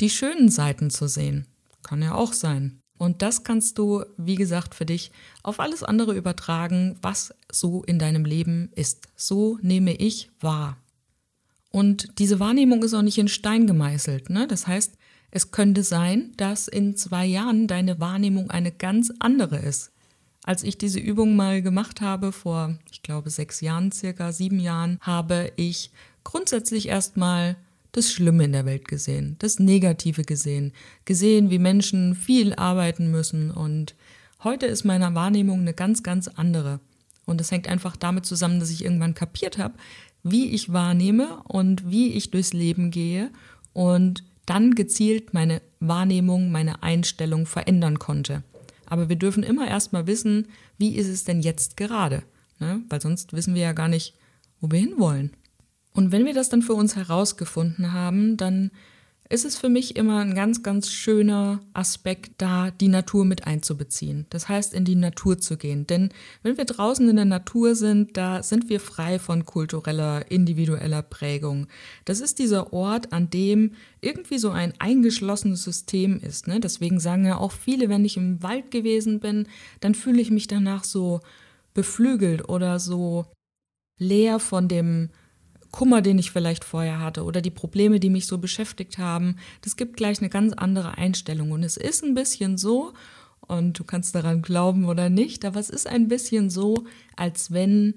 die 0.00 0.10
schönen 0.10 0.48
Seiten 0.48 0.90
zu 0.90 1.08
sehen? 1.08 1.46
Kann 1.82 2.02
ja 2.02 2.14
auch 2.14 2.32
sein. 2.32 2.80
Und 2.98 3.22
das 3.22 3.44
kannst 3.44 3.78
du, 3.78 4.04
wie 4.16 4.36
gesagt, 4.36 4.74
für 4.74 4.86
dich 4.86 5.10
auf 5.42 5.60
alles 5.60 5.82
andere 5.82 6.14
übertragen, 6.14 6.98
was 7.02 7.34
so 7.52 7.82
in 7.84 7.98
deinem 7.98 8.24
Leben 8.24 8.70
ist. 8.74 9.08
So 9.16 9.58
nehme 9.60 9.94
ich 9.94 10.30
wahr. 10.40 10.78
Und 11.70 12.18
diese 12.18 12.40
Wahrnehmung 12.40 12.82
ist 12.82 12.94
auch 12.94 13.02
nicht 13.02 13.18
in 13.18 13.28
Stein 13.28 13.66
gemeißelt. 13.66 14.30
Ne? 14.30 14.46
Das 14.46 14.66
heißt, 14.66 14.96
es 15.30 15.50
könnte 15.50 15.82
sein, 15.82 16.32
dass 16.36 16.68
in 16.68 16.96
zwei 16.96 17.26
Jahren 17.26 17.66
deine 17.66 18.00
Wahrnehmung 18.00 18.50
eine 18.50 18.72
ganz 18.72 19.12
andere 19.18 19.58
ist. 19.58 19.90
Als 20.44 20.62
ich 20.62 20.78
diese 20.78 21.00
Übung 21.00 21.34
mal 21.34 21.60
gemacht 21.60 22.00
habe, 22.00 22.30
vor, 22.32 22.78
ich 22.92 23.02
glaube, 23.02 23.30
sechs 23.30 23.60
Jahren, 23.60 23.90
circa 23.90 24.32
sieben 24.32 24.60
Jahren, 24.60 24.98
habe 25.00 25.52
ich 25.56 25.90
grundsätzlich 26.22 26.88
erstmal 26.88 27.56
das 27.92 28.12
Schlimme 28.12 28.44
in 28.44 28.52
der 28.52 28.66
Welt 28.66 28.86
gesehen, 28.88 29.36
das 29.38 29.58
Negative 29.58 30.22
gesehen, 30.22 30.72
gesehen, 31.04 31.50
wie 31.50 31.58
Menschen 31.58 32.14
viel 32.14 32.54
arbeiten 32.54 33.10
müssen 33.10 33.50
und 33.50 33.94
heute 34.44 34.66
ist 34.66 34.84
meine 34.84 35.14
Wahrnehmung 35.14 35.60
eine 35.60 35.74
ganz, 35.74 36.02
ganz 36.02 36.28
andere. 36.28 36.80
Und 37.24 37.40
das 37.40 37.50
hängt 37.50 37.68
einfach 37.68 37.96
damit 37.96 38.24
zusammen, 38.24 38.60
dass 38.60 38.70
ich 38.70 38.84
irgendwann 38.84 39.14
kapiert 39.14 39.58
habe, 39.58 39.74
wie 40.22 40.50
ich 40.50 40.72
wahrnehme 40.72 41.42
und 41.44 41.90
wie 41.90 42.12
ich 42.12 42.30
durchs 42.30 42.52
Leben 42.52 42.90
gehe 42.90 43.30
und 43.72 44.22
dann 44.46 44.74
gezielt 44.74 45.34
meine 45.34 45.60
Wahrnehmung, 45.80 46.50
meine 46.50 46.82
Einstellung 46.82 47.46
verändern 47.46 47.98
konnte. 47.98 48.42
Aber 48.86 49.08
wir 49.08 49.16
dürfen 49.16 49.42
immer 49.42 49.66
erstmal 49.66 50.06
wissen, 50.06 50.46
wie 50.78 50.94
ist 50.94 51.08
es 51.08 51.24
denn 51.24 51.40
jetzt 51.40 51.76
gerade? 51.76 52.22
Ne? 52.58 52.82
Weil 52.88 53.00
sonst 53.00 53.32
wissen 53.32 53.54
wir 53.54 53.62
ja 53.62 53.72
gar 53.72 53.88
nicht, 53.88 54.14
wo 54.60 54.70
wir 54.70 54.78
hinwollen. 54.78 55.32
Und 55.92 56.12
wenn 56.12 56.24
wir 56.24 56.34
das 56.34 56.48
dann 56.48 56.62
für 56.62 56.74
uns 56.74 56.94
herausgefunden 56.94 57.92
haben, 57.92 58.36
dann 58.36 58.70
ist 59.28 59.44
es 59.44 59.56
für 59.56 59.68
mich 59.68 59.96
immer 59.96 60.20
ein 60.20 60.34
ganz, 60.34 60.62
ganz 60.62 60.90
schöner 60.90 61.60
Aspekt, 61.72 62.32
da 62.38 62.70
die 62.70 62.88
Natur 62.88 63.24
mit 63.24 63.46
einzubeziehen. 63.46 64.26
Das 64.30 64.48
heißt, 64.48 64.72
in 64.72 64.84
die 64.84 64.94
Natur 64.94 65.38
zu 65.38 65.56
gehen. 65.56 65.86
Denn 65.86 66.10
wenn 66.42 66.56
wir 66.56 66.64
draußen 66.64 67.08
in 67.08 67.16
der 67.16 67.24
Natur 67.24 67.74
sind, 67.74 68.16
da 68.16 68.42
sind 68.42 68.68
wir 68.68 68.78
frei 68.78 69.18
von 69.18 69.44
kultureller, 69.44 70.30
individueller 70.30 71.02
Prägung. 71.02 71.66
Das 72.04 72.20
ist 72.20 72.38
dieser 72.38 72.72
Ort, 72.72 73.12
an 73.12 73.28
dem 73.30 73.72
irgendwie 74.00 74.38
so 74.38 74.50
ein 74.50 74.74
eingeschlossenes 74.78 75.64
System 75.64 76.20
ist. 76.20 76.46
Ne? 76.46 76.60
Deswegen 76.60 77.00
sagen 77.00 77.26
ja 77.26 77.38
auch 77.38 77.52
viele, 77.52 77.88
wenn 77.88 78.04
ich 78.04 78.16
im 78.16 78.42
Wald 78.42 78.70
gewesen 78.70 79.18
bin, 79.18 79.48
dann 79.80 79.94
fühle 79.94 80.20
ich 80.20 80.30
mich 80.30 80.46
danach 80.46 80.84
so 80.84 81.20
beflügelt 81.74 82.48
oder 82.48 82.78
so 82.78 83.26
leer 83.98 84.38
von 84.38 84.68
dem 84.68 85.10
Kummer, 85.70 86.02
den 86.02 86.18
ich 86.18 86.30
vielleicht 86.30 86.64
vorher 86.64 87.00
hatte 87.00 87.24
oder 87.24 87.40
die 87.40 87.50
Probleme, 87.50 88.00
die 88.00 88.10
mich 88.10 88.26
so 88.26 88.38
beschäftigt 88.38 88.98
haben. 88.98 89.36
Das 89.62 89.76
gibt 89.76 89.96
gleich 89.96 90.20
eine 90.20 90.28
ganz 90.28 90.52
andere 90.52 90.96
Einstellung. 90.98 91.50
Und 91.52 91.62
es 91.62 91.76
ist 91.76 92.02
ein 92.04 92.14
bisschen 92.14 92.58
so, 92.58 92.92
und 93.40 93.78
du 93.78 93.84
kannst 93.84 94.14
daran 94.14 94.42
glauben 94.42 94.86
oder 94.86 95.08
nicht, 95.08 95.44
aber 95.44 95.60
es 95.60 95.70
ist 95.70 95.86
ein 95.86 96.08
bisschen 96.08 96.50
so, 96.50 96.84
als 97.14 97.52
wenn 97.52 97.94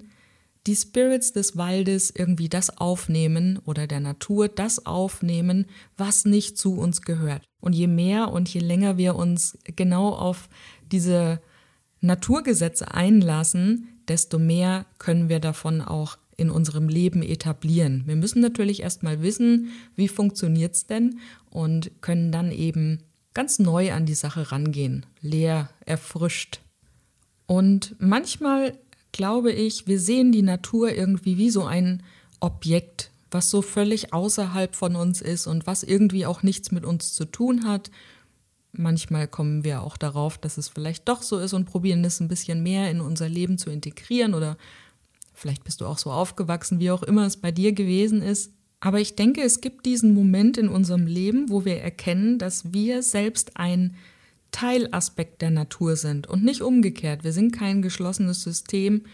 die 0.66 0.76
Spirits 0.76 1.32
des 1.32 1.56
Waldes 1.56 2.12
irgendwie 2.14 2.48
das 2.48 2.78
aufnehmen 2.78 3.58
oder 3.64 3.86
der 3.86 4.00
Natur 4.00 4.48
das 4.48 4.84
aufnehmen, 4.86 5.66
was 5.96 6.24
nicht 6.24 6.58
zu 6.58 6.76
uns 6.76 7.02
gehört. 7.02 7.42
Und 7.60 7.72
je 7.72 7.86
mehr 7.86 8.30
und 8.30 8.48
je 8.48 8.60
länger 8.60 8.98
wir 8.98 9.16
uns 9.16 9.58
genau 9.64 10.10
auf 10.10 10.48
diese 10.92 11.40
Naturgesetze 12.00 12.92
einlassen, 12.92 13.88
desto 14.08 14.38
mehr 14.38 14.86
können 14.98 15.28
wir 15.28 15.40
davon 15.40 15.80
auch 15.80 16.18
in 16.40 16.50
unserem 16.50 16.88
Leben 16.88 17.22
etablieren. 17.22 18.04
Wir 18.06 18.16
müssen 18.16 18.40
natürlich 18.40 18.80
erstmal 18.80 19.22
wissen, 19.22 19.68
wie 19.94 20.08
funktioniert 20.08 20.74
es 20.74 20.86
denn 20.86 21.20
und 21.50 21.90
können 22.00 22.32
dann 22.32 22.50
eben 22.50 22.98
ganz 23.34 23.58
neu 23.58 23.92
an 23.92 24.06
die 24.06 24.14
Sache 24.14 24.50
rangehen, 24.50 25.06
leer, 25.20 25.70
erfrischt. 25.84 26.60
Und 27.46 27.94
manchmal 27.98 28.78
glaube 29.12 29.52
ich, 29.52 29.86
wir 29.86 30.00
sehen 30.00 30.32
die 30.32 30.42
Natur 30.42 30.92
irgendwie 30.92 31.36
wie 31.36 31.50
so 31.50 31.64
ein 31.64 32.02
Objekt, 32.40 33.10
was 33.30 33.50
so 33.50 33.62
völlig 33.62 34.12
außerhalb 34.12 34.74
von 34.74 34.96
uns 34.96 35.20
ist 35.20 35.46
und 35.46 35.66
was 35.66 35.82
irgendwie 35.82 36.26
auch 36.26 36.42
nichts 36.42 36.72
mit 36.72 36.84
uns 36.84 37.12
zu 37.12 37.26
tun 37.26 37.66
hat. 37.66 37.90
Manchmal 38.72 39.28
kommen 39.28 39.62
wir 39.64 39.82
auch 39.82 39.96
darauf, 39.96 40.38
dass 40.38 40.58
es 40.58 40.68
vielleicht 40.68 41.08
doch 41.08 41.22
so 41.22 41.38
ist 41.38 41.52
und 41.52 41.66
probieren 41.66 42.04
es 42.04 42.20
ein 42.20 42.28
bisschen 42.28 42.62
mehr 42.62 42.90
in 42.90 43.00
unser 43.00 43.28
Leben 43.28 43.58
zu 43.58 43.70
integrieren 43.70 44.34
oder 44.34 44.56
Vielleicht 45.40 45.64
bist 45.64 45.80
du 45.80 45.86
auch 45.86 45.96
so 45.96 46.10
aufgewachsen, 46.10 46.80
wie 46.80 46.90
auch 46.90 47.02
immer 47.02 47.24
es 47.24 47.38
bei 47.38 47.50
dir 47.50 47.72
gewesen 47.72 48.20
ist. 48.20 48.52
Aber 48.78 49.00
ich 49.00 49.16
denke, 49.16 49.40
es 49.40 49.62
gibt 49.62 49.86
diesen 49.86 50.12
Moment 50.12 50.58
in 50.58 50.68
unserem 50.68 51.06
Leben, 51.06 51.48
wo 51.48 51.64
wir 51.64 51.80
erkennen, 51.80 52.38
dass 52.38 52.74
wir 52.74 53.02
selbst 53.02 53.56
ein 53.56 53.96
Teilaspekt 54.50 55.40
der 55.40 55.48
Natur 55.48 55.96
sind 55.96 56.26
und 56.26 56.44
nicht 56.44 56.60
umgekehrt. 56.60 57.24
Wir 57.24 57.32
sind 57.32 57.52
kein 57.52 57.80
geschlossenes 57.80 58.42
System 58.42 59.04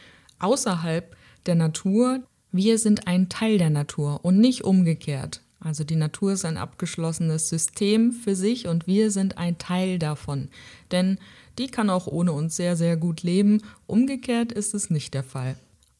außerhalb 0.40 1.16
der 1.46 1.54
Natur. 1.54 2.24
Wir 2.50 2.80
sind 2.80 3.06
ein 3.06 3.28
Teil 3.28 3.58
der 3.58 3.70
Natur 3.70 4.24
und 4.24 4.40
nicht 4.40 4.64
umgekehrt. 4.64 5.42
Also 5.60 5.84
die 5.84 5.94
Natur 5.94 6.32
ist 6.32 6.44
ein 6.44 6.56
abgeschlossenes 6.56 7.48
System 7.48 8.10
für 8.10 8.34
sich 8.34 8.66
und 8.66 8.88
wir 8.88 9.12
sind 9.12 9.38
ein 9.38 9.58
Teil 9.58 10.00
davon. 10.00 10.48
Denn 10.90 11.18
die 11.60 11.68
kann 11.68 11.88
auch 11.88 12.08
ohne 12.08 12.32
uns 12.32 12.56
sehr, 12.56 12.74
sehr 12.74 12.96
gut 12.96 13.22
leben. 13.22 13.62
Umgekehrt 13.86 14.50
ist 14.50 14.74
es 14.74 14.90
nicht 14.90 15.14
der 15.14 15.22
Fall. 15.22 15.56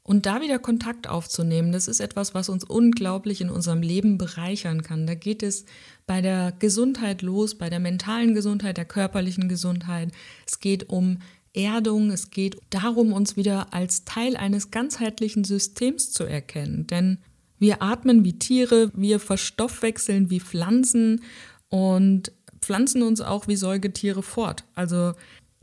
Und 0.07 0.25
da 0.25 0.41
wieder 0.41 0.61
Kontakt 0.61 1.09
aufzunehmen, 1.09 1.73
das 1.73 1.89
ist 1.89 1.99
etwas, 1.99 2.33
was 2.33 2.49
uns 2.49 2.63
unglaublich 2.63 3.41
in 3.41 3.51
unserem 3.51 3.83
Leben 3.83 4.19
bereichern 4.19 4.85
kann. 4.85 5.05
Da 5.05 5.17
geht 5.17 5.43
es 5.43 5.65
bei 6.07 6.23
der 6.23 6.53
Gesundheit 6.61 7.23
los, 7.23 7.57
bei 7.57 7.71
der 7.71 7.81
mentalen 7.81 8.33
Gesundheit, 8.33 8.77
der 8.77 8.85
körperlichen 8.85 9.49
Gesundheit. 9.49 10.13
Es 10.47 10.61
geht 10.61 10.91
um 10.91 11.19
Erdung, 11.55 12.13
es 12.13 12.31
geht 12.31 12.57
darum, 12.71 13.13
uns 13.13 13.37
wieder 13.37 13.75
als 13.75 14.05
Teil 14.05 14.37
eines 14.37 14.71
ganzheitlichen 14.71 15.43
Systems 15.43 16.13
zu 16.13 16.23
erkennen. 16.23 16.87
Denn 16.87 17.19
wir 17.59 17.83
atmen 17.83 18.23
wie 18.23 18.39
Tiere, 18.39 18.93
wir 18.95 19.19
verstoffwechseln 19.19 20.31
wie 20.31 20.39
Pflanzen 20.39 21.23
und 21.69 22.31
pflanzen 22.61 23.03
uns 23.03 23.21
auch 23.21 23.49
wie 23.49 23.57
Säugetiere 23.57 24.23
fort. 24.23 24.63
Also 24.77 25.15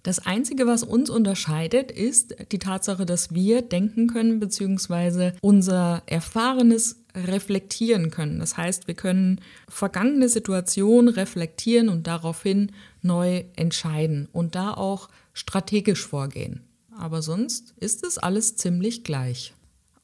das 0.04 0.20
Einzige, 0.20 0.68
was 0.68 0.84
uns 0.84 1.10
unterscheidet, 1.10 1.90
ist 1.90 2.36
die 2.52 2.60
Tatsache, 2.60 3.06
dass 3.06 3.34
wir 3.34 3.62
denken 3.62 4.08
können 4.08 4.42
bzw. 4.42 5.32
unser 5.42 6.04
Erfahrenes 6.08 6.98
reflektieren 7.16 8.12
können. 8.12 8.40
Das 8.40 8.58
heißt, 8.58 8.88
wir 8.88 8.96
können 8.96 9.40
vergangene 9.70 10.28
Situationen 10.28 11.14
reflektieren 11.14 11.88
und 11.88 12.06
daraufhin 12.06 12.74
neu 13.02 13.46
entscheiden 13.56 14.28
und 14.34 14.56
da 14.56 14.74
auch 14.74 15.10
strategisch 15.32 16.06
vorgehen. 16.06 16.62
Aber 16.98 17.22
sonst 17.22 17.74
ist 17.78 18.06
es 18.06 18.18
alles 18.18 18.58
ziemlich 18.58 19.06
gleich. 19.06 19.54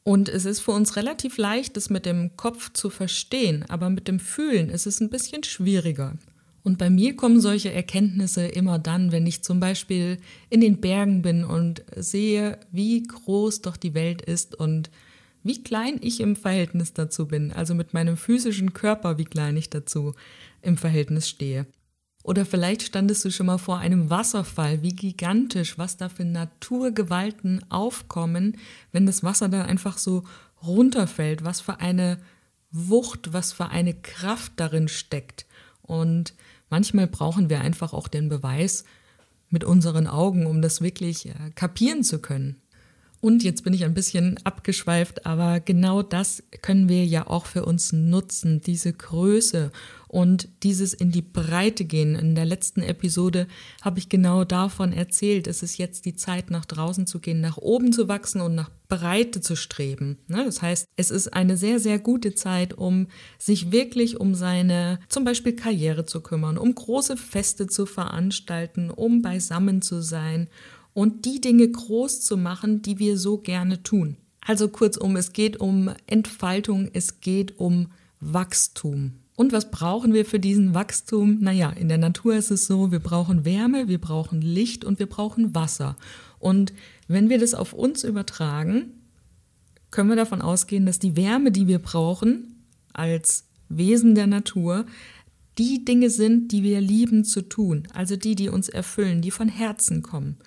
Und 0.04 0.30
es 0.30 0.46
ist 0.46 0.62
für 0.62 0.72
uns 0.72 0.96
relativ 0.96 1.38
leicht, 1.38 1.76
das 1.76 1.90
mit 1.90 2.06
dem 2.06 2.38
Kopf 2.38 2.72
zu 2.72 2.90
verstehen, 2.90 3.66
aber 3.68 3.90
mit 3.90 4.08
dem 4.08 4.20
Fühlen 4.20 4.70
ist 4.70 4.88
es 4.88 5.02
ein 5.02 5.10
bisschen 5.10 5.44
schwieriger. 5.44 6.14
Und 6.70 6.78
bei 6.78 6.92
mir 6.92 7.16
kommen 7.16 7.42
solche 7.42 7.74
Erkenntnisse 7.74 8.46
immer 8.46 8.78
dann, 8.78 9.12
wenn 9.12 9.26
ich 9.26 9.42
zum 9.42 9.60
Beispiel 9.60 10.20
in 10.52 10.62
den 10.62 10.80
Bergen 10.80 11.24
bin 11.24 11.44
und 11.44 11.84
sehe, 11.96 12.60
wie 12.72 13.02
groß 13.02 13.64
doch 13.64 13.76
die 13.76 13.96
Welt 13.96 14.22
ist 14.22 14.54
und 14.54 14.92
wie 15.42 15.64
klein 15.64 15.98
ich 16.00 16.20
im 16.20 16.36
Verhältnis 16.36 16.94
dazu 16.94 17.28
bin, 17.28 17.52
also 17.52 17.74
mit 17.74 17.96
meinem 17.96 18.18
physischen 18.18 18.74
Körper, 18.74 19.18
wie 19.18 19.26
klein 19.26 19.58
ich 19.58 19.72
dazu 19.72 20.14
im 20.62 20.78
Verhältnis 20.78 21.28
stehe. 21.28 21.66
Oder 22.24 22.46
vielleicht 22.46 22.84
standest 22.84 23.26
du 23.26 23.32
schon 23.32 23.48
mal 23.48 23.58
vor 23.58 23.80
einem 23.80 24.12
Wasserfall, 24.12 24.84
wie 24.84 24.94
gigantisch, 24.94 25.80
was 25.80 25.98
da 25.98 26.08
für 26.08 26.24
Naturgewalten 26.24 27.66
aufkommen, 27.70 28.58
wenn 28.92 29.08
das 29.08 29.24
Wasser 29.24 29.50
dann 29.50 29.66
einfach 29.66 29.98
so 29.98 30.24
runterfällt, 30.62 31.44
was 31.44 31.62
für 31.62 31.80
eine 31.80 32.20
Wucht, 32.70 33.34
was 33.34 33.54
für 33.54 33.70
eine 33.70 33.96
Kraft 33.96 34.52
darin 34.58 34.88
steckt. 34.88 35.48
Und 35.82 36.36
manchmal 36.70 37.08
brauchen 37.08 37.50
wir 37.50 37.62
einfach 37.62 37.94
auch 37.94 38.08
den 38.08 38.30
Beweis 38.30 38.84
mit 39.50 39.64
unseren 39.64 40.08
Augen, 40.08 40.46
um 40.46 40.62
das 40.62 40.82
wirklich 40.82 41.28
äh, 41.28 41.52
kapieren 41.56 42.04
zu 42.04 42.20
können. 42.20 42.62
Und 43.22 43.44
jetzt 43.44 43.64
bin 43.66 43.74
ich 43.74 43.84
ein 43.84 43.94
bisschen 43.94 44.38
abgeschweift, 44.46 45.26
aber 45.26 45.60
genau 45.60 46.02
das 46.04 46.42
können 46.62 46.88
wir 46.88 47.06
ja 47.06 47.28
auch 47.28 47.46
für 47.46 47.66
uns 47.66 47.92
nutzen, 47.92 48.62
diese 48.62 48.94
Größe 48.94 49.72
und 50.08 50.48
dieses 50.64 50.94
in 50.94 51.12
die 51.12 51.22
Breite 51.22 51.84
gehen. 51.84 52.16
In 52.16 52.34
der 52.34 52.46
letzten 52.46 52.82
Episode 52.82 53.48
habe 53.82 54.00
ich 54.00 54.08
genau 54.08 54.46
davon 54.46 54.94
erzählt. 54.94 55.48
Es 55.48 55.64
ist 55.64 55.78
jetzt 55.78 56.06
die 56.06 56.16
Zeit, 56.16 56.50
nach 56.50 56.66
draußen 56.66 57.08
zu 57.08 57.20
gehen, 57.20 57.42
nach 57.42 57.58
oben 57.58 57.92
zu 57.92 58.08
wachsen 58.08 58.40
und 58.40 58.56
nach 58.56 58.72
Breite 58.88 59.42
zu 59.42 59.56
streben. 59.56 60.18
Ne? 60.28 60.46
Das 60.46 60.62
heißt, 60.62 60.88
es 60.96 61.12
ist 61.12 61.34
eine 61.34 61.58
sehr, 61.58 61.80
sehr 61.80 62.00
gute 62.00 62.34
Zeit, 62.34 62.74
um 62.74 63.08
sich 63.38 63.72
wirklich 63.72 64.20
um 64.20 64.34
seine 64.34 65.00
zum 65.10 65.26
Beispiel 65.26 65.56
Karriere 65.56 66.06
zu 66.06 66.22
kümmern, 66.22 66.58
um 66.58 66.74
große 66.74 67.18
Feste 67.18 67.68
zu 67.68 67.86
veranstalten, 67.86 68.90
um 68.90 69.22
beisammen 69.22 69.82
zu 69.82 70.02
sein 70.02 70.48
und 70.94 71.26
die 71.26 71.42
Dinge 71.42 71.68
groß 71.68 72.22
zu 72.22 72.38
machen, 72.38 72.82
die 72.82 73.00
wir 73.00 73.18
so 73.18 73.38
gerne 73.38 73.84
tun. 73.84 74.18
Also 74.42 74.68
kurzum, 74.70 75.16
es 75.16 75.34
geht 75.34 75.58
um 75.58 75.92
Entfaltung, 76.08 76.90
es 76.94 77.22
geht 77.22 77.60
um 77.60 77.88
Wachstum. 78.20 79.14
Und 79.36 79.54
was 79.54 79.72
brauchen 79.72 80.14
wir 80.14 80.26
für 80.26 80.40
diesen 80.40 80.74
Wachstum? 80.74 81.38
Naja, 81.40 81.70
in 81.70 81.88
der 81.88 81.98
Natur 81.98 82.36
ist 82.36 82.52
es 82.52 82.68
so, 82.68 82.92
wir 82.92 83.00
brauchen 83.00 83.46
Wärme, 83.46 83.88
wir 83.88 84.00
brauchen 84.00 84.42
Licht 84.42 84.84
und 84.84 85.00
wir 85.00 85.06
brauchen 85.06 85.56
Wasser. 85.56 85.96
Und 86.40 86.74
wenn 87.08 87.30
wir 87.30 87.40
das 87.40 87.54
auf 87.54 87.74
uns 87.74 88.04
übertragen, 88.04 88.92
können 89.92 90.10
wir 90.10 90.16
davon 90.16 90.42
ausgehen, 90.42 90.86
dass 90.86 91.00
die 91.00 91.16
Wärme, 91.16 91.52
die 91.52 91.68
wir 91.68 91.80
brauchen 91.80 92.66
als 92.92 93.46
Wesen 93.70 94.16
der 94.16 94.28
Natur, 94.28 94.86
die 95.58 95.86
Dinge 95.86 96.10
sind, 96.10 96.52
die 96.52 96.64
wir 96.64 96.82
lieben 96.82 97.24
zu 97.24 97.42
tun, 97.42 97.88
also 97.94 98.16
die, 98.16 98.36
die 98.36 98.50
uns 98.50 98.70
erfüllen, 98.70 99.22
die 99.22 99.32
von 99.32 99.48
Herzen 99.48 100.02
kommen. 100.02 100.38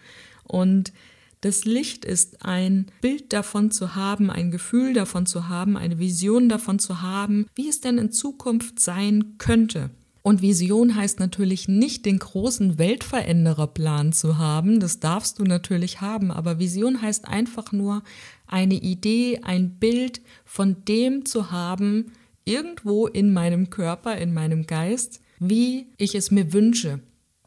Und 0.52 0.92
das 1.40 1.64
Licht 1.64 2.04
ist 2.04 2.44
ein 2.44 2.86
Bild 3.00 3.32
davon 3.32 3.70
zu 3.70 3.96
haben, 3.96 4.30
ein 4.30 4.50
Gefühl 4.50 4.92
davon 4.92 5.26
zu 5.26 5.48
haben, 5.48 5.76
eine 5.76 5.98
Vision 5.98 6.48
davon 6.48 6.78
zu 6.78 7.02
haben, 7.02 7.46
wie 7.54 7.68
es 7.68 7.80
denn 7.80 7.98
in 7.98 8.12
Zukunft 8.12 8.78
sein 8.78 9.38
könnte. 9.38 9.90
Und 10.22 10.40
Vision 10.40 10.94
heißt 10.94 11.18
natürlich 11.18 11.66
nicht 11.66 12.06
den 12.06 12.20
großen 12.20 12.78
Weltverändererplan 12.78 14.12
zu 14.12 14.38
haben, 14.38 14.78
das 14.78 15.00
darfst 15.00 15.40
du 15.40 15.42
natürlich 15.42 16.00
haben, 16.00 16.30
aber 16.30 16.60
Vision 16.60 17.02
heißt 17.02 17.26
einfach 17.26 17.72
nur 17.72 18.04
eine 18.46 18.74
Idee, 18.74 19.40
ein 19.42 19.80
Bild 19.80 20.20
von 20.44 20.84
dem 20.84 21.24
zu 21.24 21.50
haben, 21.50 22.12
irgendwo 22.44 23.08
in 23.08 23.32
meinem 23.32 23.68
Körper, 23.68 24.16
in 24.16 24.32
meinem 24.32 24.66
Geist, 24.66 25.20
wie 25.40 25.88
ich 25.96 26.14
es 26.14 26.30
mir 26.30 26.52
wünsche. 26.52 27.00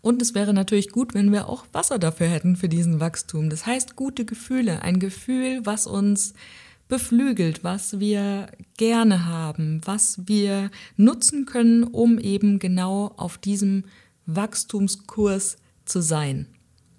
Und 0.05 0.21
es 0.21 0.35
wäre 0.35 0.53
natürlich 0.53 0.91
gut, 0.91 1.15
wenn 1.15 1.31
wir 1.31 1.49
auch 1.49 1.65
Wasser 1.71 1.97
dafür 1.97 2.27
hätten 2.27 2.55
für 2.55 2.69
diesen 2.69 2.99
Wachstum. 2.99 3.49
Das 3.49 3.65
heißt, 3.65 3.95
gute 3.95 4.23
Gefühle, 4.23 4.83
ein 4.83 4.99
Gefühl, 4.99 5.61
was 5.63 5.87
uns 5.87 6.35
beflügelt, 6.87 7.63
was 7.63 7.99
wir 7.99 8.51
gerne 8.77 9.25
haben, 9.25 9.81
was 9.83 10.27
wir 10.27 10.69
nutzen 10.95 11.47
können, 11.47 11.83
um 11.83 12.19
eben 12.19 12.59
genau 12.59 13.15
auf 13.17 13.39
diesem 13.39 13.85
Wachstumskurs 14.27 15.57
zu 15.85 16.01
sein. 16.01 16.49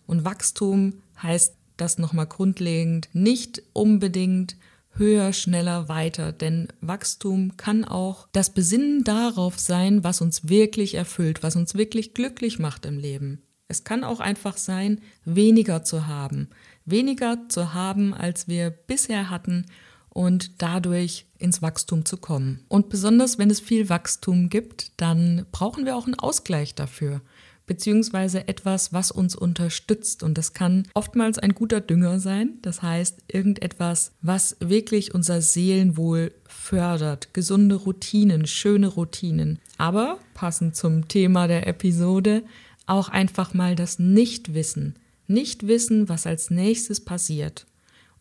Und 0.09 0.25
Wachstum 0.25 0.95
heißt 1.23 1.55
das 1.77 1.99
nochmal 1.99 2.27
grundlegend 2.27 3.09
nicht 3.13 3.63
unbedingt 3.73 4.57
höher, 4.97 5.33
schneller, 5.33 5.89
weiter. 5.89 6.33
Denn 6.33 6.69
Wachstum 6.81 7.57
kann 7.57 7.85
auch 7.85 8.29
das 8.33 8.51
Besinnen 8.51 9.05
darauf 9.05 9.59
sein, 9.59 10.05
was 10.05 10.21
uns 10.21 10.49
wirklich 10.49 10.95
erfüllt, 10.95 11.43
was 11.43 11.57
uns 11.57 11.75
wirklich 11.75 12.15
glücklich 12.15 12.59
macht 12.59 12.87
im 12.87 12.99
Leben. 12.99 13.43
Es 13.69 13.85
kann 13.85 14.05
auch 14.05 14.21
einfach 14.21 14.57
sein, 14.57 15.01
weniger 15.25 15.83
zu 15.83 16.07
haben, 16.07 16.49
weniger 16.85 17.49
zu 17.49 17.75
haben, 17.75 18.15
als 18.15 18.47
wir 18.49 18.71
bisher 18.71 19.29
hatten 19.29 19.67
und 20.09 20.63
dadurch 20.63 21.27
ins 21.39 21.63
Wachstum 21.63 22.05
zu 22.05 22.17
kommen. 22.17 22.65
Und 22.69 22.89
besonders 22.89 23.39
wenn 23.39 23.51
es 23.51 23.61
viel 23.61 23.89
Wachstum 23.89 24.49
gibt, 24.49 24.93
dann 25.01 25.47
brauchen 25.53 25.85
wir 25.85 25.97
auch 25.97 26.07
einen 26.07 26.19
Ausgleich 26.19 26.75
dafür 26.75 27.21
beziehungsweise 27.67 28.49
etwas, 28.49 28.93
was 28.93 29.11
uns 29.11 29.35
unterstützt. 29.37 30.23
Und 30.23 30.39
das 30.39 30.53
kann 30.53 30.89
oftmals 30.95 31.39
ein 31.39 31.55
guter 31.55 31.81
Dünger 31.81 32.19
sein. 32.21 32.59
Das 32.63 32.83
heißt, 32.83 33.25
irgendetwas, 33.29 34.13
was 34.23 34.57
wirklich 34.61 35.15
unser 35.15 35.43
Seelenwohl 35.43 36.33
fördert. 36.49 37.35
Gesunde 37.35 37.75
Routinen, 37.75 38.47
schöne 38.47 38.89
Routinen. 38.89 39.59
Aber 39.79 40.19
passend 40.35 40.77
zum 40.77 41.09
Thema 41.09 41.49
der 41.49 41.67
Episode, 41.67 42.43
auch 42.87 43.09
einfach 43.09 43.53
mal 43.53 43.75
das 43.75 43.99
Nichtwissen. 43.99 44.95
Nicht 45.27 45.67
wissen, 45.67 46.09
was 46.09 46.27
als 46.27 46.51
nächstes 46.51 47.05
passiert 47.05 47.67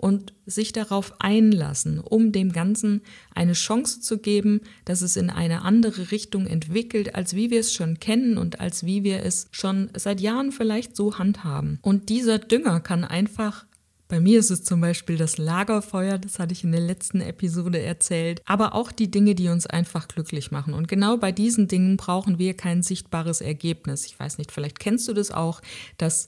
und 0.05 0.33
sich 0.45 0.71
darauf 0.71 1.19
einlassen, 1.19 1.99
um 1.99 2.31
dem 2.31 2.51
Ganzen 2.51 3.01
eine 3.33 3.53
Chance 3.53 4.01
zu 4.01 4.19
geben, 4.19 4.61
dass 4.85 5.01
es 5.01 5.17
in 5.17 5.31
eine 5.31 5.63
andere 5.63 6.11
Richtung 6.11 6.45
entwickelt, 6.45 7.15
als 7.15 7.35
wie 7.35 7.49
wir 7.49 7.61
es 7.61 7.73
schon 7.73 7.99
kennen 7.99 8.37
und 8.37 8.59
als 8.59 8.85
wie 8.85 9.03
wir 9.03 9.23
es 9.23 9.47
schon 9.49 9.89
seit 9.95 10.21
Jahren 10.21 10.51
vielleicht 10.51 10.95
so 10.95 11.17
handhaben. 11.17 11.79
Und 11.81 12.09
dieser 12.09 12.37
Dünger 12.37 12.81
kann 12.81 13.03
einfach 13.03 13.65
bei 14.07 14.19
mir 14.19 14.37
ist 14.37 14.51
es 14.51 14.63
zum 14.63 14.81
Beispiel 14.81 15.17
das 15.17 15.39
Lagerfeuer, 15.39 16.19
das 16.19 16.37
hatte 16.37 16.53
ich 16.53 16.63
in 16.63 16.71
der 16.71 16.81
letzten 16.81 17.21
Episode 17.21 17.81
erzählt, 17.81 18.43
aber 18.45 18.75
auch 18.75 18.91
die 18.91 19.09
Dinge, 19.09 19.33
die 19.33 19.49
uns 19.49 19.65
einfach 19.65 20.07
glücklich 20.07 20.51
machen. 20.51 20.75
Und 20.75 20.87
genau 20.87 21.17
bei 21.17 21.31
diesen 21.31 21.67
Dingen 21.67 21.97
brauchen 21.97 22.37
wir 22.37 22.53
kein 22.53 22.83
sichtbares 22.83 23.41
Ergebnis. 23.41 24.05
Ich 24.05 24.19
weiß 24.19 24.37
nicht, 24.37 24.51
vielleicht 24.51 24.77
kennst 24.77 25.07
du 25.07 25.13
das 25.13 25.31
auch, 25.31 25.59
dass 25.97 26.27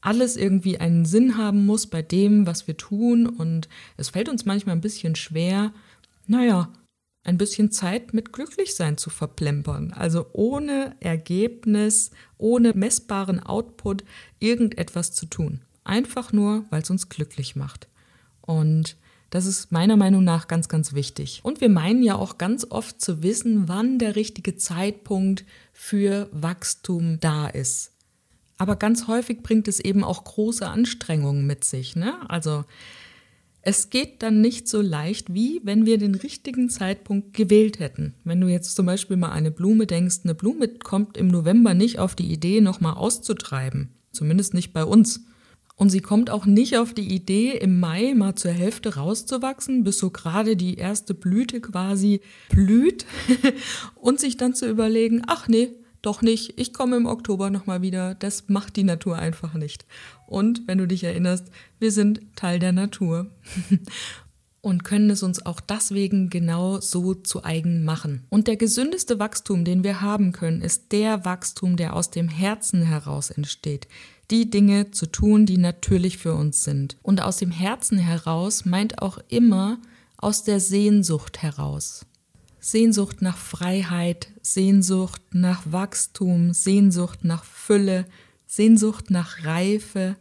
alles 0.00 0.36
irgendwie 0.36 0.78
einen 0.78 1.04
Sinn 1.04 1.36
haben 1.36 1.66
muss 1.66 1.86
bei 1.86 2.02
dem, 2.02 2.46
was 2.46 2.66
wir 2.66 2.76
tun. 2.76 3.26
Und 3.26 3.68
es 3.96 4.10
fällt 4.10 4.28
uns 4.28 4.44
manchmal 4.44 4.76
ein 4.76 4.80
bisschen 4.80 5.16
schwer, 5.16 5.72
naja, 6.26 6.70
ein 7.22 7.38
bisschen 7.38 7.70
Zeit 7.70 8.14
mit 8.14 8.32
Glücklichsein 8.32 8.96
zu 8.96 9.10
verplempern. 9.10 9.92
Also 9.92 10.26
ohne 10.32 10.96
Ergebnis, 11.00 12.10
ohne 12.38 12.72
messbaren 12.72 13.40
Output 13.40 14.04
irgendetwas 14.38 15.12
zu 15.12 15.26
tun. 15.26 15.60
Einfach 15.84 16.32
nur, 16.32 16.64
weil 16.70 16.82
es 16.82 16.90
uns 16.90 17.08
glücklich 17.08 17.56
macht. 17.56 17.88
Und 18.40 18.96
das 19.30 19.46
ist 19.46 19.70
meiner 19.70 19.96
Meinung 19.96 20.24
nach 20.24 20.48
ganz, 20.48 20.68
ganz 20.68 20.92
wichtig. 20.92 21.40
Und 21.44 21.60
wir 21.60 21.68
meinen 21.68 22.02
ja 22.02 22.16
auch 22.16 22.36
ganz 22.36 22.66
oft 22.68 23.00
zu 23.00 23.22
wissen, 23.22 23.68
wann 23.68 23.98
der 23.98 24.16
richtige 24.16 24.56
Zeitpunkt 24.56 25.44
für 25.72 26.28
Wachstum 26.32 27.20
da 27.20 27.46
ist. 27.46 27.92
Aber 28.60 28.76
ganz 28.76 29.08
häufig 29.08 29.42
bringt 29.42 29.68
es 29.68 29.80
eben 29.80 30.04
auch 30.04 30.22
große 30.22 30.68
Anstrengungen 30.68 31.46
mit 31.46 31.64
sich. 31.64 31.96
Ne? 31.96 32.12
Also 32.28 32.66
es 33.62 33.88
geht 33.88 34.22
dann 34.22 34.42
nicht 34.42 34.68
so 34.68 34.82
leicht, 34.82 35.32
wie 35.32 35.62
wenn 35.64 35.86
wir 35.86 35.96
den 35.96 36.14
richtigen 36.14 36.68
Zeitpunkt 36.68 37.32
gewählt 37.32 37.78
hätten. 37.78 38.16
Wenn 38.22 38.38
du 38.38 38.48
jetzt 38.48 38.76
zum 38.76 38.84
Beispiel 38.84 39.16
mal 39.16 39.32
eine 39.32 39.50
Blume 39.50 39.86
denkst, 39.86 40.18
eine 40.24 40.34
Blume 40.34 40.68
kommt 40.68 41.16
im 41.16 41.28
November 41.28 41.72
nicht 41.72 42.00
auf 42.00 42.14
die 42.14 42.30
Idee, 42.30 42.60
nochmal 42.60 42.98
auszutreiben. 42.98 43.94
Zumindest 44.12 44.52
nicht 44.52 44.74
bei 44.74 44.84
uns. 44.84 45.24
Und 45.76 45.88
sie 45.88 46.00
kommt 46.00 46.28
auch 46.28 46.44
nicht 46.44 46.76
auf 46.76 46.92
die 46.92 47.14
Idee, 47.14 47.52
im 47.52 47.80
Mai 47.80 48.12
mal 48.12 48.34
zur 48.34 48.50
Hälfte 48.50 48.96
rauszuwachsen, 48.96 49.84
bis 49.84 49.96
so 49.96 50.10
gerade 50.10 50.54
die 50.54 50.74
erste 50.74 51.14
Blüte 51.14 51.62
quasi 51.62 52.20
blüht 52.50 53.06
und 53.94 54.20
sich 54.20 54.36
dann 54.36 54.52
zu 54.52 54.68
überlegen, 54.68 55.22
ach 55.26 55.48
nee, 55.48 55.70
doch 56.02 56.22
nicht, 56.22 56.58
ich 56.58 56.72
komme 56.72 56.96
im 56.96 57.06
Oktober 57.06 57.50
nochmal 57.50 57.82
wieder. 57.82 58.14
Das 58.14 58.48
macht 58.48 58.76
die 58.76 58.84
Natur 58.84 59.16
einfach 59.16 59.54
nicht. 59.54 59.84
Und 60.26 60.66
wenn 60.66 60.78
du 60.78 60.86
dich 60.86 61.04
erinnerst, 61.04 61.46
wir 61.78 61.92
sind 61.92 62.20
Teil 62.36 62.58
der 62.58 62.72
Natur 62.72 63.30
und 64.62 64.84
können 64.84 65.10
es 65.10 65.22
uns 65.22 65.44
auch 65.44 65.60
deswegen 65.60 66.30
genau 66.30 66.80
so 66.80 67.14
zu 67.14 67.44
eigen 67.44 67.84
machen. 67.84 68.24
Und 68.30 68.46
der 68.46 68.56
gesündeste 68.56 69.18
Wachstum, 69.18 69.64
den 69.64 69.84
wir 69.84 70.00
haben 70.00 70.32
können, 70.32 70.62
ist 70.62 70.92
der 70.92 71.24
Wachstum, 71.24 71.76
der 71.76 71.94
aus 71.94 72.10
dem 72.10 72.28
Herzen 72.28 72.82
heraus 72.82 73.30
entsteht. 73.30 73.86
Die 74.30 74.48
Dinge 74.48 74.92
zu 74.92 75.06
tun, 75.06 75.44
die 75.44 75.58
natürlich 75.58 76.18
für 76.18 76.34
uns 76.34 76.62
sind. 76.62 76.96
Und 77.02 77.20
aus 77.20 77.38
dem 77.38 77.50
Herzen 77.50 77.98
heraus 77.98 78.64
meint 78.64 79.02
auch 79.02 79.18
immer 79.28 79.78
aus 80.16 80.44
der 80.44 80.60
Sehnsucht 80.60 81.42
heraus. 81.42 82.06
Sehnsucht 82.60 83.22
nach 83.22 83.38
Freiheit, 83.38 84.28
Sehnsucht 84.42 85.22
nach 85.32 85.62
Wachstum, 85.64 86.52
Sehnsucht 86.52 87.24
nach 87.24 87.44
Fülle, 87.44 88.06
Sehnsucht 88.46 89.10
nach 89.10 89.44
Reife. 89.44 90.16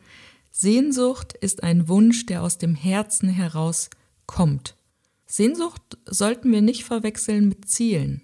Sehnsucht 0.50 1.34
ist 1.34 1.64
ein 1.64 1.88
Wunsch, 1.88 2.26
der 2.26 2.42
aus 2.42 2.58
dem 2.58 2.76
Herzen 2.76 3.30
heraus 3.30 3.90
kommt. 4.26 4.76
Sehnsucht 5.26 5.98
sollten 6.06 6.52
wir 6.52 6.62
nicht 6.62 6.86
verwechseln 6.86 7.50
mit 7.50 7.70
Zielen. 7.70 8.22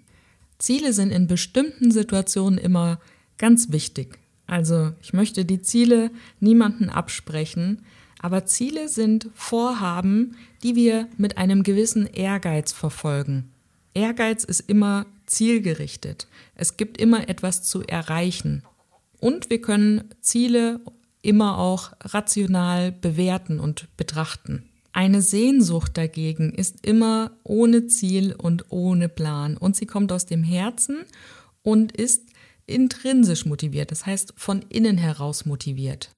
Ziele 0.58 0.94
sind 0.94 1.12
in 1.12 1.28
bestimmten 1.28 1.92
Situationen 1.92 2.58
immer 2.58 3.00
ganz 3.38 3.72
wichtig. 3.72 4.18
Also 4.48 4.94
ich 5.02 5.14
möchte 5.14 5.44
die 5.44 5.62
Ziele 5.62 6.12
niemanden 6.40 6.90
absprechen, 6.90 7.82
aber 8.20 8.46
Ziele 8.46 8.88
sind 8.88 9.30
Vorhaben, 9.36 10.36
die 10.64 10.76
wir 10.76 11.08
mit 11.18 11.38
einem 11.38 11.64
gewissen 11.64 12.08
Ehrgeiz 12.08 12.72
verfolgen. 12.72 13.52
Ehrgeiz 13.96 14.44
ist 14.44 14.60
immer 14.60 15.08
zielgerichtet. 15.26 16.28
Es 16.54 16.78
gibt 16.78 16.98
immer 17.00 17.28
etwas 17.28 17.64
zu 17.64 17.82
erreichen. 17.82 18.64
Und 19.20 19.50
wir 19.50 19.62
können 19.62 20.04
Ziele 20.22 20.82
immer 21.24 21.58
auch 21.58 21.94
rational 22.02 22.92
bewerten 22.92 23.60
und 23.60 23.88
betrachten. 23.98 24.70
Eine 24.94 25.22
Sehnsucht 25.22 25.98
dagegen 25.98 26.54
ist 26.54 26.86
immer 26.86 27.32
ohne 27.44 27.88
Ziel 27.88 28.34
und 28.34 28.66
ohne 28.70 29.10
Plan. 29.10 29.58
Und 29.58 29.76
sie 29.76 29.88
kommt 29.88 30.12
aus 30.12 30.26
dem 30.26 30.44
Herzen 30.44 31.04
und 31.64 31.92
ist 31.92 32.30
intrinsisch 32.68 33.46
motiviert, 33.46 33.92
das 33.92 34.06
heißt 34.06 34.34
von 34.38 34.62
innen 34.70 34.98
heraus 34.98 35.46
motiviert. 35.46 36.12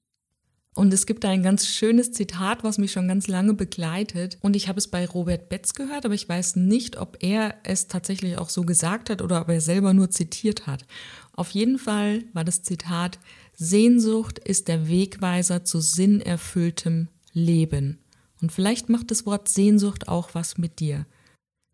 Und 0.78 0.94
es 0.94 1.06
gibt 1.06 1.24
da 1.24 1.30
ein 1.30 1.42
ganz 1.42 1.66
schönes 1.66 2.12
Zitat, 2.12 2.62
was 2.62 2.78
mich 2.78 2.92
schon 2.92 3.08
ganz 3.08 3.26
lange 3.26 3.52
begleitet. 3.52 4.38
Und 4.42 4.54
ich 4.54 4.68
habe 4.68 4.78
es 4.78 4.86
bei 4.86 5.04
Robert 5.06 5.48
Betz 5.48 5.74
gehört, 5.74 6.04
aber 6.04 6.14
ich 6.14 6.28
weiß 6.28 6.54
nicht, 6.54 6.98
ob 6.98 7.16
er 7.18 7.56
es 7.64 7.88
tatsächlich 7.88 8.38
auch 8.38 8.48
so 8.48 8.62
gesagt 8.62 9.10
hat 9.10 9.20
oder 9.20 9.40
ob 9.40 9.48
er 9.48 9.60
selber 9.60 9.92
nur 9.92 10.10
zitiert 10.10 10.68
hat. 10.68 10.84
Auf 11.32 11.50
jeden 11.50 11.80
Fall 11.80 12.22
war 12.32 12.44
das 12.44 12.62
Zitat, 12.62 13.18
Sehnsucht 13.56 14.38
ist 14.38 14.68
der 14.68 14.88
Wegweiser 14.88 15.64
zu 15.64 15.80
sinnerfülltem 15.80 17.08
Leben. 17.32 17.98
Und 18.40 18.52
vielleicht 18.52 18.88
macht 18.88 19.10
das 19.10 19.26
Wort 19.26 19.48
Sehnsucht 19.48 20.06
auch 20.06 20.28
was 20.34 20.58
mit 20.58 20.78
dir. 20.78 21.06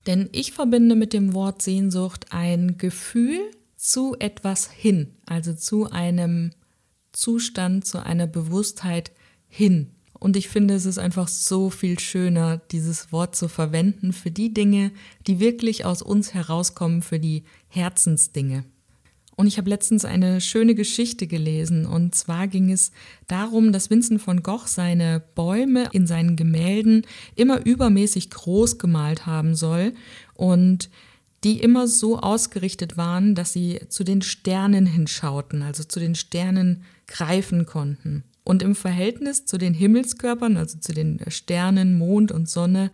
Denn 0.07 0.31
ich 0.33 0.53
verbinde 0.53 0.95
mit 0.95 1.13
dem 1.13 1.35
Wort 1.35 1.61
Sehnsucht 1.61 2.29
ein 2.31 2.79
Gefühl 2.79 3.51
zu 3.77 4.17
etwas 4.19 4.71
hin, 4.71 5.11
also 5.27 5.53
zu 5.53 5.91
einem 5.91 6.53
Zustand, 7.15 7.87
zu 7.87 8.05
einer 8.05 8.27
Bewusstheit 8.27 9.13
hin. 9.49 9.91
Und 10.19 10.37
ich 10.37 10.49
finde, 10.49 10.75
es 10.75 10.87
ist 10.87 10.99
einfach 10.99 11.29
so 11.29 11.71
viel 11.71 11.99
schöner, 11.99 12.59
dieses 12.71 13.13
Wort 13.13 13.37
zu 13.37 13.49
verwenden 13.49 14.13
für 14.13 14.31
die 14.31 14.55
Dinge, 14.55 14.91
die 15.27 15.41
wirklich 15.41 15.85
aus 15.85 16.03
uns 16.03 16.35
herauskommen, 16.35 17.03
für 17.03 17.19
die 17.19 17.45
Herzensdinge. 17.69 18.65
Und 19.37 19.47
ich 19.47 19.59
habe 19.59 19.69
letztens 19.69 20.05
eine 20.05 20.41
schöne 20.41 20.75
Geschichte 20.75 21.27
gelesen. 21.27 21.87
Und 21.87 22.15
zwar 22.15 22.47
ging 22.47 22.71
es 22.71 22.93
darum, 23.27 23.73
dass 23.73 23.91
Vincent 23.91 24.23
von 24.23 24.43
Gogh 24.43 24.67
seine 24.67 25.23
Bäume 25.35 25.89
in 25.93 26.07
seinen 26.07 26.37
Gemälden 26.37 27.03
immer 27.35 27.65
übermäßig 27.65 28.31
groß 28.31 28.79
gemalt 28.79 29.27
haben 29.27 29.55
soll 29.55 29.93
und 30.35 30.89
die 31.43 31.61
immer 31.61 31.89
so 31.89 32.19
ausgerichtet 32.19 32.97
waren, 32.97 33.35
dass 33.35 33.53
sie 33.53 33.81
zu 33.89 34.05
den 34.05 34.23
Sternen 34.23 34.87
hinschauten, 34.87 35.63
also 35.63 35.85
zu 35.85 36.01
den 36.01 36.15
Sternen 36.15 36.85
greifen 37.07 37.67
konnten. 37.67 38.25
Und 38.45 38.63
im 38.63 38.75
Verhältnis 38.75 39.47
zu 39.47 39.57
den 39.57 39.75
Himmelskörpern, 39.75 40.57
also 40.57 40.79
zu 40.79 40.93
den 40.93 41.21
Sternen, 41.29 41.97
Mond 41.97 42.31
und 42.31 42.49
Sonne, 42.49 42.91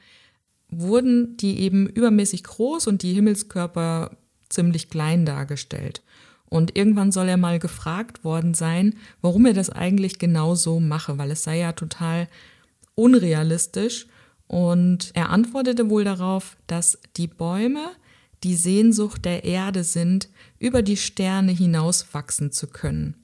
wurden 0.68 1.36
die 1.36 1.60
eben 1.60 1.88
übermäßig 1.88 2.44
groß 2.44 2.86
und 2.86 3.02
die 3.02 3.14
Himmelskörper 3.14 4.16
ziemlich 4.48 4.90
klein 4.90 5.26
dargestellt. 5.26 6.02
Und 6.48 6.76
irgendwann 6.76 7.12
soll 7.12 7.28
er 7.28 7.36
mal 7.36 7.58
gefragt 7.58 8.24
worden 8.24 8.54
sein, 8.54 8.96
warum 9.20 9.46
er 9.46 9.54
das 9.54 9.70
eigentlich 9.70 10.18
genau 10.18 10.54
so 10.54 10.80
mache, 10.80 11.18
weil 11.18 11.30
es 11.30 11.44
sei 11.44 11.58
ja 11.58 11.72
total 11.72 12.28
unrealistisch. 12.94 14.06
Und 14.46 15.12
er 15.14 15.30
antwortete 15.30 15.88
wohl 15.90 16.02
darauf, 16.02 16.56
dass 16.66 16.98
die 17.16 17.28
Bäume 17.28 17.90
die 18.42 18.56
Sehnsucht 18.56 19.24
der 19.24 19.44
Erde 19.44 19.84
sind, 19.84 20.28
über 20.58 20.82
die 20.82 20.96
Sterne 20.96 21.52
hinaus 21.52 22.14
wachsen 22.14 22.50
zu 22.50 22.66
können. 22.66 23.14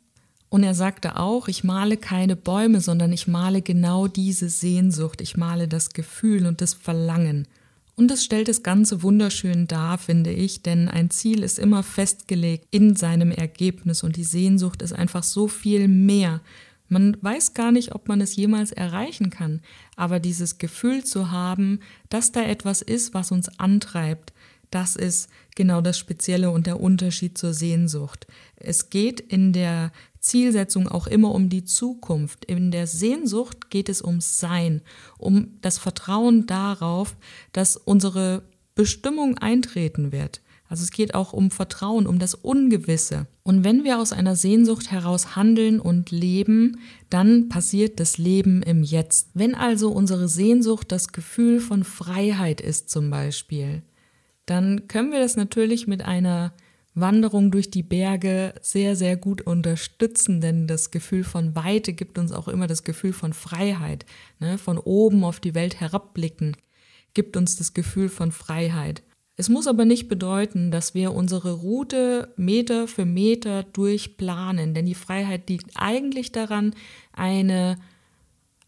Und 0.48 0.62
er 0.62 0.74
sagte 0.74 1.18
auch, 1.18 1.48
ich 1.48 1.64
male 1.64 1.96
keine 1.96 2.36
Bäume, 2.36 2.80
sondern 2.80 3.12
ich 3.12 3.26
male 3.26 3.62
genau 3.62 4.06
diese 4.06 4.48
Sehnsucht, 4.48 5.20
ich 5.20 5.36
male 5.36 5.66
das 5.68 5.90
Gefühl 5.90 6.46
und 6.46 6.60
das 6.60 6.74
Verlangen. 6.74 7.48
Und 7.96 8.10
es 8.10 8.24
stellt 8.24 8.48
das 8.48 8.62
Ganze 8.62 9.02
wunderschön 9.02 9.66
dar, 9.66 9.96
finde 9.96 10.30
ich, 10.30 10.62
denn 10.62 10.88
ein 10.88 11.10
Ziel 11.10 11.42
ist 11.42 11.58
immer 11.58 11.82
festgelegt 11.82 12.66
in 12.70 12.94
seinem 12.94 13.30
Ergebnis 13.30 14.02
und 14.02 14.16
die 14.16 14.24
Sehnsucht 14.24 14.82
ist 14.82 14.92
einfach 14.92 15.22
so 15.22 15.48
viel 15.48 15.88
mehr. 15.88 16.42
Man 16.88 17.16
weiß 17.20 17.54
gar 17.54 17.72
nicht, 17.72 17.94
ob 17.94 18.06
man 18.06 18.20
es 18.20 18.36
jemals 18.36 18.70
erreichen 18.70 19.30
kann, 19.30 19.60
aber 19.96 20.20
dieses 20.20 20.58
Gefühl 20.58 21.04
zu 21.04 21.30
haben, 21.30 21.80
dass 22.10 22.32
da 22.32 22.42
etwas 22.42 22.82
ist, 22.82 23.14
was 23.14 23.32
uns 23.32 23.58
antreibt, 23.58 24.32
das 24.70 24.94
ist 24.94 25.28
genau 25.54 25.80
das 25.80 25.98
Spezielle 25.98 26.50
und 26.50 26.66
der 26.66 26.80
Unterschied 26.80 27.38
zur 27.38 27.54
Sehnsucht. 27.54 28.26
Es 28.56 28.90
geht 28.90 29.20
in 29.20 29.52
der 29.52 29.92
Zielsetzung 30.26 30.88
auch 30.88 31.06
immer 31.06 31.34
um 31.34 31.48
die 31.48 31.64
Zukunft. 31.64 32.44
In 32.44 32.70
der 32.70 32.86
Sehnsucht 32.86 33.70
geht 33.70 33.88
es 33.88 34.02
ums 34.02 34.38
Sein, 34.38 34.82
um 35.18 35.58
das 35.62 35.78
Vertrauen 35.78 36.46
darauf, 36.46 37.16
dass 37.52 37.76
unsere 37.76 38.42
Bestimmung 38.74 39.38
eintreten 39.38 40.12
wird. 40.12 40.42
Also 40.68 40.82
es 40.82 40.90
geht 40.90 41.14
auch 41.14 41.32
um 41.32 41.50
Vertrauen, 41.50 42.06
um 42.06 42.18
das 42.18 42.34
Ungewisse. 42.34 43.26
Und 43.44 43.62
wenn 43.62 43.84
wir 43.84 44.00
aus 44.00 44.12
einer 44.12 44.34
Sehnsucht 44.34 44.90
heraus 44.90 45.36
handeln 45.36 45.78
und 45.78 46.10
leben, 46.10 46.80
dann 47.08 47.48
passiert 47.48 48.00
das 48.00 48.18
Leben 48.18 48.62
im 48.62 48.82
Jetzt. 48.82 49.30
Wenn 49.34 49.54
also 49.54 49.90
unsere 49.92 50.28
Sehnsucht 50.28 50.90
das 50.90 51.12
Gefühl 51.12 51.60
von 51.60 51.84
Freiheit 51.84 52.60
ist 52.60 52.90
zum 52.90 53.10
Beispiel, 53.10 53.82
dann 54.44 54.88
können 54.88 55.12
wir 55.12 55.20
das 55.20 55.36
natürlich 55.36 55.86
mit 55.86 56.02
einer 56.02 56.52
Wanderung 56.96 57.50
durch 57.50 57.70
die 57.70 57.82
Berge 57.82 58.54
sehr, 58.62 58.96
sehr 58.96 59.16
gut 59.16 59.42
unterstützen, 59.42 60.40
denn 60.40 60.66
das 60.66 60.90
Gefühl 60.90 61.24
von 61.24 61.54
Weite 61.54 61.92
gibt 61.92 62.18
uns 62.18 62.32
auch 62.32 62.48
immer 62.48 62.66
das 62.66 62.84
Gefühl 62.84 63.12
von 63.12 63.34
Freiheit. 63.34 64.06
Ne? 64.40 64.56
Von 64.56 64.78
oben 64.78 65.22
auf 65.22 65.38
die 65.38 65.54
Welt 65.54 65.78
herabblicken 65.78 66.56
gibt 67.12 67.36
uns 67.36 67.56
das 67.56 67.74
Gefühl 67.74 68.08
von 68.08 68.32
Freiheit. 68.32 69.02
Es 69.36 69.50
muss 69.50 69.66
aber 69.66 69.84
nicht 69.84 70.08
bedeuten, 70.08 70.70
dass 70.70 70.94
wir 70.94 71.12
unsere 71.12 71.52
Route 71.52 72.32
Meter 72.36 72.88
für 72.88 73.04
Meter 73.04 73.64
durchplanen, 73.64 74.72
denn 74.72 74.86
die 74.86 74.94
Freiheit 74.94 75.50
liegt 75.50 75.72
eigentlich 75.74 76.32
daran, 76.32 76.74
eine 77.12 77.76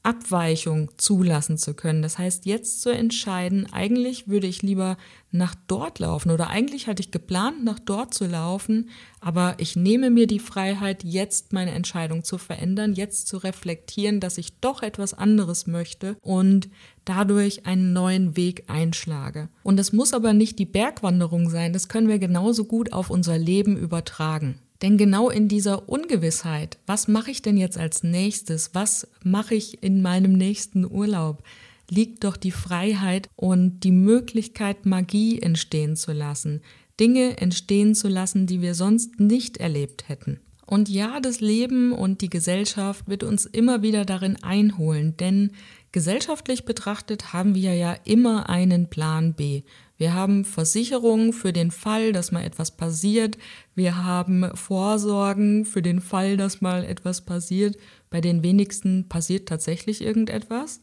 Abweichung 0.03 0.91
zulassen 0.97 1.59
zu 1.59 1.75
können. 1.75 2.03
Das 2.03 2.19
heißt, 2.19 2.47
jetzt 2.47 2.81
zu 2.81 2.91
entscheiden, 2.91 3.67
eigentlich 3.73 4.29
würde 4.29 4.47
ich 4.47 4.63
lieber 4.63 4.97
nach 5.31 5.55
dort 5.67 5.99
laufen 5.99 6.31
oder 6.31 6.49
eigentlich 6.49 6.87
hatte 6.87 7.03
ich 7.03 7.11
geplant, 7.11 7.65
nach 7.65 7.79
dort 7.79 8.15
zu 8.15 8.27
laufen, 8.27 8.89
aber 9.21 9.57
ich 9.59 9.77
nehme 9.77 10.09
mir 10.09 10.27
die 10.27 10.39
Freiheit, 10.39 11.05
jetzt 11.05 11.53
meine 11.53 11.73
Entscheidung 11.73 12.25
zu 12.25 12.39
verändern, 12.39 12.95
jetzt 12.95 13.29
zu 13.29 13.37
reflektieren, 13.39 14.21
dass 14.21 14.39
ich 14.39 14.61
doch 14.61 14.83
etwas 14.83 15.13
anderes 15.13 15.67
möchte 15.67 16.17
und 16.23 16.71
dadurch 17.05 17.67
einen 17.67 17.93
neuen 17.93 18.37
Weg 18.37 18.65
einschlage. 18.69 19.49
Und 19.63 19.77
das 19.77 19.93
muss 19.93 20.15
aber 20.15 20.33
nicht 20.33 20.59
die 20.59 20.67
Bergwanderung 20.67 21.51
sein, 21.51 21.73
das 21.73 21.89
können 21.89 22.09
wir 22.09 22.19
genauso 22.19 22.65
gut 22.65 22.93
auf 22.93 23.11
unser 23.11 23.37
Leben 23.37 23.77
übertragen. 23.77 24.61
Denn 24.83 24.97
genau 24.97 25.29
in 25.29 25.49
dieser 25.49 25.89
Ungewissheit, 25.89 26.79
was 26.87 27.09
mache 27.09 27.31
ich 27.31 27.43
denn 27.43 27.57
jetzt 27.57 27.79
als 27.79 28.03
nächstes, 28.05 28.71
was 28.75 29.09
mache 29.25 29.55
ich 29.55 29.83
in 29.83 30.03
meinem 30.03 30.33
nächsten 30.33 30.85
Urlaub, 30.85 31.43
liegt 31.91 32.25
doch 32.25 32.37
die 32.37 32.53
Freiheit 32.53 33.29
und 33.35 33.81
die 33.81 33.93
Möglichkeit, 33.93 34.87
Magie 34.87 35.41
entstehen 35.41 35.97
zu 35.97 36.13
lassen, 36.13 36.61
Dinge 37.01 37.39
entstehen 37.39 37.95
zu 37.95 38.09
lassen, 38.09 38.47
die 38.47 38.61
wir 38.61 38.75
sonst 38.75 39.19
nicht 39.19 39.57
erlebt 39.57 40.09
hätten. 40.09 40.41
Und 40.67 40.91
ja, 40.91 41.19
das 41.21 41.41
Leben 41.41 41.93
und 41.93 42.21
die 42.21 42.29
Gesellschaft 42.29 43.09
wird 43.09 43.23
uns 43.23 43.47
immer 43.47 43.81
wieder 43.81 44.05
darin 44.05 44.37
einholen, 44.43 45.17
denn 45.17 45.53
gesellschaftlich 45.93 46.67
betrachtet 46.67 47.33
haben 47.33 47.55
wir 47.55 47.75
ja 47.75 47.97
immer 48.05 48.51
einen 48.51 48.91
Plan 48.91 49.33
B. 49.33 49.63
Wir 49.99 50.15
haben 50.15 50.45
Versicherungen 50.45 51.33
für 51.33 51.53
den 51.53 51.73
Fall, 51.73 52.13
dass 52.13 52.31
mal 52.31 52.45
etwas 52.45 52.77
passiert. 52.77 53.37
Wir 53.75 54.05
haben 54.05 54.49
Vorsorgen 54.55 55.65
für 55.65 55.83
den 55.83 56.01
Fall, 56.01 56.37
dass 56.37 56.61
mal 56.61 56.85
etwas 56.85 57.23
passiert. 57.23 57.77
Bei 58.09 58.21
den 58.21 58.45
wenigsten 58.45 59.09
passiert 59.09 59.49
tatsächlich 59.49 60.01
irgendetwas. 60.01 60.81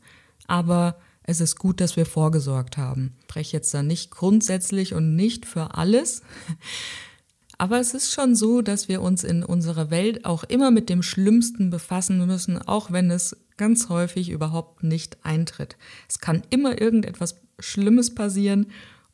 Aber 0.47 0.99
es 1.23 1.39
ist 1.39 1.55
gut, 1.55 1.79
dass 1.79 1.95
wir 1.95 2.05
vorgesorgt 2.05 2.77
haben. 2.77 3.15
Ich 3.19 3.23
spreche 3.23 3.57
jetzt 3.57 3.73
da 3.73 3.83
nicht 3.83 4.11
grundsätzlich 4.11 4.93
und 4.93 5.15
nicht 5.15 5.45
für 5.45 5.75
alles. 5.75 6.21
Aber 7.57 7.79
es 7.79 7.93
ist 7.93 8.11
schon 8.11 8.35
so, 8.35 8.61
dass 8.61 8.89
wir 8.89 9.01
uns 9.01 9.23
in 9.23 9.41
unserer 9.41 9.89
Welt 9.89 10.25
auch 10.25 10.43
immer 10.43 10.71
mit 10.71 10.89
dem 10.89 11.01
Schlimmsten 11.01 11.69
befassen 11.69 12.25
müssen, 12.27 12.61
auch 12.61 12.91
wenn 12.91 13.09
es 13.09 13.37
ganz 13.55 13.87
häufig 13.87 14.29
überhaupt 14.29 14.83
nicht 14.83 15.19
eintritt. 15.23 15.77
Es 16.09 16.19
kann 16.19 16.43
immer 16.49 16.81
irgendetwas 16.81 17.37
Schlimmes 17.59 18.13
passieren 18.13 18.67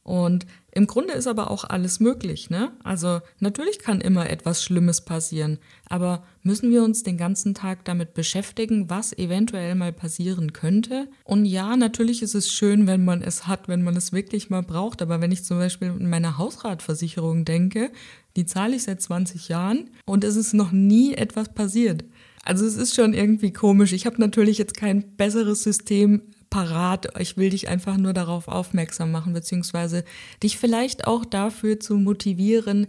und 0.04 0.48
im 0.72 0.88
Grunde 0.88 1.14
ist 1.14 1.28
aber 1.28 1.52
auch 1.52 1.64
alles 1.66 2.00
möglich, 2.00 2.50
ne? 2.50 2.72
Also 2.84 3.20
natürlich 3.40 3.80
kann 3.80 4.02
immer 4.02 4.30
etwas 4.30 4.64
Schlimmes 4.64 5.02
passieren, 5.02 5.60
aber 5.90 6.24
müssen 6.44 6.72
wir 6.72 6.84
uns 6.84 7.04
den 7.04 7.18
ganzen 7.18 7.54
Tag 7.54 7.86
damit 7.86 8.14
beschäftigen, 8.14 8.90
was 8.90 9.14
eventuell 9.14 9.76
mal 9.76 9.92
passieren 9.94 10.54
könnte? 10.54 11.08
Und 11.24 11.46
ja, 11.46 11.76
natürlich 11.76 12.24
ist 12.24 12.36
es 12.36 12.52
schön, 12.52 12.88
wenn 12.88 13.06
man 13.06 13.22
es 13.22 13.48
hat, 13.48 13.68
wenn 13.68 13.84
man 13.84 13.96
es 13.96 14.12
wirklich 14.12 14.50
mal 14.50 14.64
braucht, 14.64 15.02
aber 15.02 15.22
wenn 15.22 15.32
ich 15.32 15.44
zum 15.44 15.58
Beispiel 15.60 15.90
in 15.90 16.10
meiner 16.10 16.38
Hausratversicherung 16.38 17.46
denke, 17.46 17.92
die 18.38 18.46
zahle 18.46 18.78
ich 18.78 18.84
seit 18.84 19.02
20 19.02 19.50
Jahren 19.50 19.90
und 20.06 20.24
es 20.24 20.36
ist 20.36 20.54
noch 20.54 20.72
nie 20.72 21.14
etwas 21.14 21.54
passiert. 21.54 22.06
Also 22.44 22.66
es 22.66 22.76
ist 22.76 22.96
schon 22.96 23.14
irgendwie 23.14 23.54
komisch. 23.54 23.94
Ich 23.94 24.06
habe 24.06 24.20
natürlich 24.20 24.58
jetzt 24.58 24.76
kein 24.76 25.16
besseres 25.16 25.62
System 25.62 26.22
parat. 26.52 27.08
Ich 27.20 27.38
will 27.38 27.50
dich 27.50 27.68
einfach 27.68 27.98
nur 27.98 28.14
darauf 28.14 28.48
aufmerksam 28.48 29.12
machen, 29.12 29.34
beziehungsweise 29.34 30.06
dich 30.44 30.60
vielleicht 30.60 31.08
auch 31.08 31.26
dafür 31.26 31.80
zu 31.80 31.96
motivieren, 31.96 32.86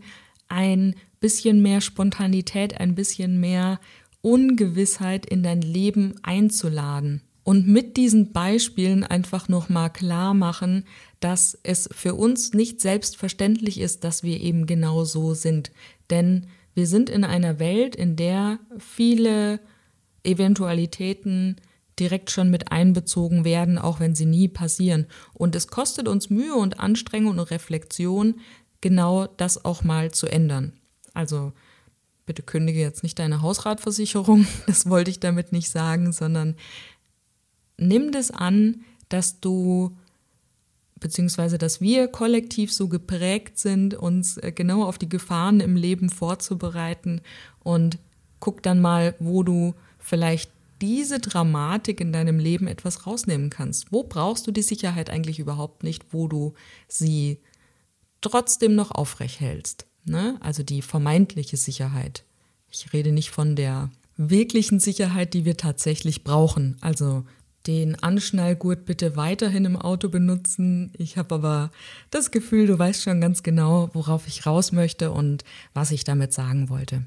ein 0.49 0.95
bisschen 1.21 1.63
mehr 1.63 1.81
Spontanität, 1.81 2.79
ein 2.79 2.95
bisschen 2.95 3.41
mehr 3.41 3.81
Ungewissheit 4.21 5.25
in 5.25 5.43
dein 5.43 5.63
Leben 5.63 6.17
einzuladen. 6.23 7.23
Und 7.45 7.67
mit 7.67 7.97
diesen 7.97 8.33
Beispielen 8.33 9.03
einfach 9.03 9.49
nochmal 9.49 9.91
klar 9.91 10.35
machen, 10.35 10.85
dass 11.21 11.59
es 11.63 11.89
für 11.93 12.15
uns 12.15 12.53
nicht 12.53 12.81
selbstverständlich 12.81 13.81
ist, 13.81 14.05
dass 14.05 14.23
wir 14.23 14.41
eben 14.41 14.67
genau 14.67 15.05
so 15.05 15.35
sind. 15.35 15.73
Denn 16.11 16.47
wir 16.75 16.87
sind 16.87 17.11
in 17.11 17.25
einer 17.25 17.59
Welt, 17.59 17.97
in 17.97 18.17
der 18.17 18.59
viele 18.79 19.61
Eventualitäten 20.25 21.57
direkt 21.99 22.31
schon 22.31 22.51
mit 22.51 22.73
einbezogen 22.73 23.45
werden, 23.45 23.79
auch 23.79 24.01
wenn 24.01 24.15
sie 24.15 24.27
nie 24.27 24.49
passieren. 24.49 25.07
Und 25.35 25.55
es 25.55 25.69
kostet 25.69 26.09
uns 26.09 26.31
Mühe 26.31 26.55
und 26.55 26.81
Anstrengung 26.81 27.39
und 27.39 27.51
Reflexion, 27.51 28.41
genau 28.81 29.27
das 29.27 29.65
auch 29.65 29.83
mal 29.83 30.11
zu 30.11 30.27
ändern. 30.27 30.73
Also 31.15 31.53
bitte 32.27 32.43
kündige 32.43 32.81
jetzt 32.81 33.03
nicht 33.03 33.19
deine 33.19 33.43
Hausratversicherung, 33.43 34.47
das 34.67 34.89
wollte 34.89 35.11
ich 35.11 35.21
damit 35.21 35.53
nicht 35.53 35.71
sagen, 35.71 36.13
sondern 36.13 36.57
nimm 37.77 38.13
das 38.13 38.31
an, 38.31 38.85
dass 39.09 39.41
du 39.41 39.97
beziehungsweise 41.03 41.59
dass 41.59 41.81
wir 41.81 42.09
kollektiv 42.09 42.73
so 42.73 42.89
geprägt 42.89 43.59
sind, 43.59 43.95
uns 43.95 44.39
äh, 44.39 44.53
genau 44.53 44.85
auf 44.85 44.99
die 44.99 45.09
Gefahren 45.09 45.61
im 45.61 45.77
Leben 45.77 46.09
vorzubereiten 46.09 47.21
und 47.59 47.99
guck 48.41 48.63
dann 48.63 48.81
mal, 48.81 49.15
wo 49.19 49.43
du 49.43 49.75
vielleicht 49.99 50.51
diese 50.83 51.21
Dramatik 51.21 52.01
in 52.01 52.13
deinem 52.13 52.39
Leben 52.39 52.67
etwas 52.67 53.07
rausnehmen 53.07 53.49
kannst. 53.49 53.93
Wo 53.93 54.03
brauchst 54.03 54.47
du 54.47 54.51
die 54.51 54.63
Sicherheit 54.63 55.09
eigentlich 55.09 55.39
überhaupt 55.39 55.85
nicht, 55.85 56.07
wo 56.11 56.27
du 56.27 56.55
sie 56.89 57.41
trotzdem 58.21 58.75
noch 58.75 58.91
aufrecht 58.91 59.41
hältst? 59.41 59.87
Ne? 60.05 60.37
Also 60.41 60.65
die 60.65 60.83
vermeintliche 60.83 61.57
Sicherheit. 61.57 62.25
Ich 62.69 62.93
rede 62.93 63.13
nicht 63.13 63.31
von 63.31 63.55
der 63.55 63.91
wirklichen 64.17 64.81
Sicherheit, 64.81 65.35
die 65.35 65.45
wir 65.45 65.57
tatsächlich 65.57 66.25
brauchen. 66.25 66.77
Also 66.81 67.25
den 67.69 68.03
Anschnallgurt 68.03 68.85
bitte 68.85 69.17
weiterhin 69.17 69.65
im 69.65 69.77
Auto 69.77 70.09
benutzen. 70.09 70.93
Ich 70.99 71.17
habe 71.17 71.37
aber 71.37 71.71
das 72.11 72.33
Gefühl, 72.33 72.67
du 72.67 72.77
weißt 72.77 73.03
schon 73.03 73.21
ganz 73.21 73.45
genau, 73.45 73.91
worauf 73.93 74.27
ich 74.27 74.47
raus 74.47 74.73
möchte 74.73 75.13
und 75.13 75.45
was 75.75 75.93
ich 75.93 76.03
damit 76.03 76.33
sagen 76.33 76.69
wollte. 76.69 77.05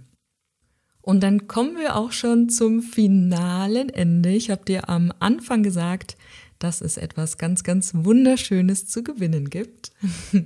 Und 1.05 1.21
dann 1.21 1.47
kommen 1.47 1.77
wir 1.77 1.97
auch 1.97 2.11
schon 2.11 2.49
zum 2.49 2.81
finalen 2.81 3.89
Ende. 3.89 4.31
Ich 4.31 4.49
habe 4.49 4.65
dir 4.65 4.89
am 4.89 5.13
Anfang 5.19 5.61
gesagt, 5.61 6.17
dass 6.57 6.81
es 6.81 6.97
etwas 6.97 7.37
ganz, 7.37 7.63
ganz 7.63 7.91
Wunderschönes 7.93 8.87
zu 8.87 9.03
gewinnen 9.03 9.51
gibt. 9.51 9.91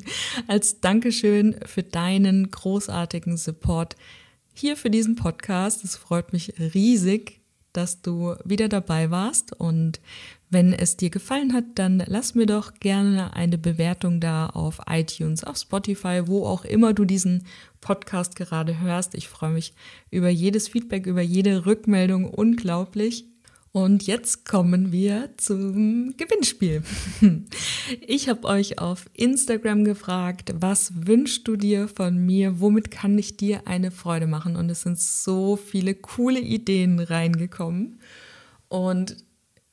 Als 0.47 0.81
Dankeschön 0.81 1.55
für 1.65 1.83
deinen 1.83 2.51
großartigen 2.51 3.37
Support 3.37 3.95
hier 4.53 4.75
für 4.75 4.89
diesen 4.89 5.15
Podcast. 5.15 5.85
Es 5.85 5.95
freut 5.95 6.33
mich 6.33 6.53
riesig, 6.59 7.39
dass 7.71 8.01
du 8.01 8.35
wieder 8.43 8.67
dabei 8.67 9.11
warst. 9.11 9.57
Und 9.57 10.01
wenn 10.49 10.73
es 10.73 10.97
dir 10.97 11.09
gefallen 11.09 11.53
hat, 11.53 11.65
dann 11.75 12.03
lass 12.07 12.33
mir 12.33 12.45
doch 12.45 12.73
gerne 12.75 13.33
eine 13.33 13.57
Bewertung 13.57 14.19
da 14.19 14.47
auf 14.47 14.79
iTunes, 14.89 15.43
auf 15.43 15.57
Spotify, 15.57 16.23
wo 16.25 16.45
auch 16.45 16.65
immer 16.65 16.93
du 16.93 17.05
diesen 17.05 17.45
Podcast 17.81 18.35
gerade 18.35 18.79
hörst. 18.79 19.13
Ich 19.15 19.27
freue 19.27 19.51
mich 19.51 19.73
über 20.09 20.29
jedes 20.29 20.67
Feedback, 20.67 21.05
über 21.05 21.21
jede 21.21 21.65
Rückmeldung 21.65 22.25
unglaublich. 22.25 23.25
Und 23.71 24.07
jetzt 24.07 24.45
kommen 24.45 24.91
wir 24.91 25.29
zum 25.37 26.15
Gewinnspiel. 26.17 26.83
Ich 28.05 28.29
habe 28.29 28.47
euch 28.47 28.77
auf 28.77 29.09
Instagram 29.13 29.83
gefragt, 29.83 30.53
was 30.59 31.07
wünschst 31.07 31.47
du 31.47 31.55
dir 31.55 31.87
von 31.87 32.23
mir? 32.23 32.59
Womit 32.59 32.91
kann 32.91 33.17
ich 33.17 33.35
dir 33.35 33.67
eine 33.67 33.89
Freude 33.89 34.27
machen? 34.27 34.55
Und 34.55 34.69
es 34.69 34.83
sind 34.83 34.99
so 34.99 35.55
viele 35.55 35.95
coole 35.95 36.39
Ideen 36.39 36.99
reingekommen. 36.99 37.99
Und 38.67 39.17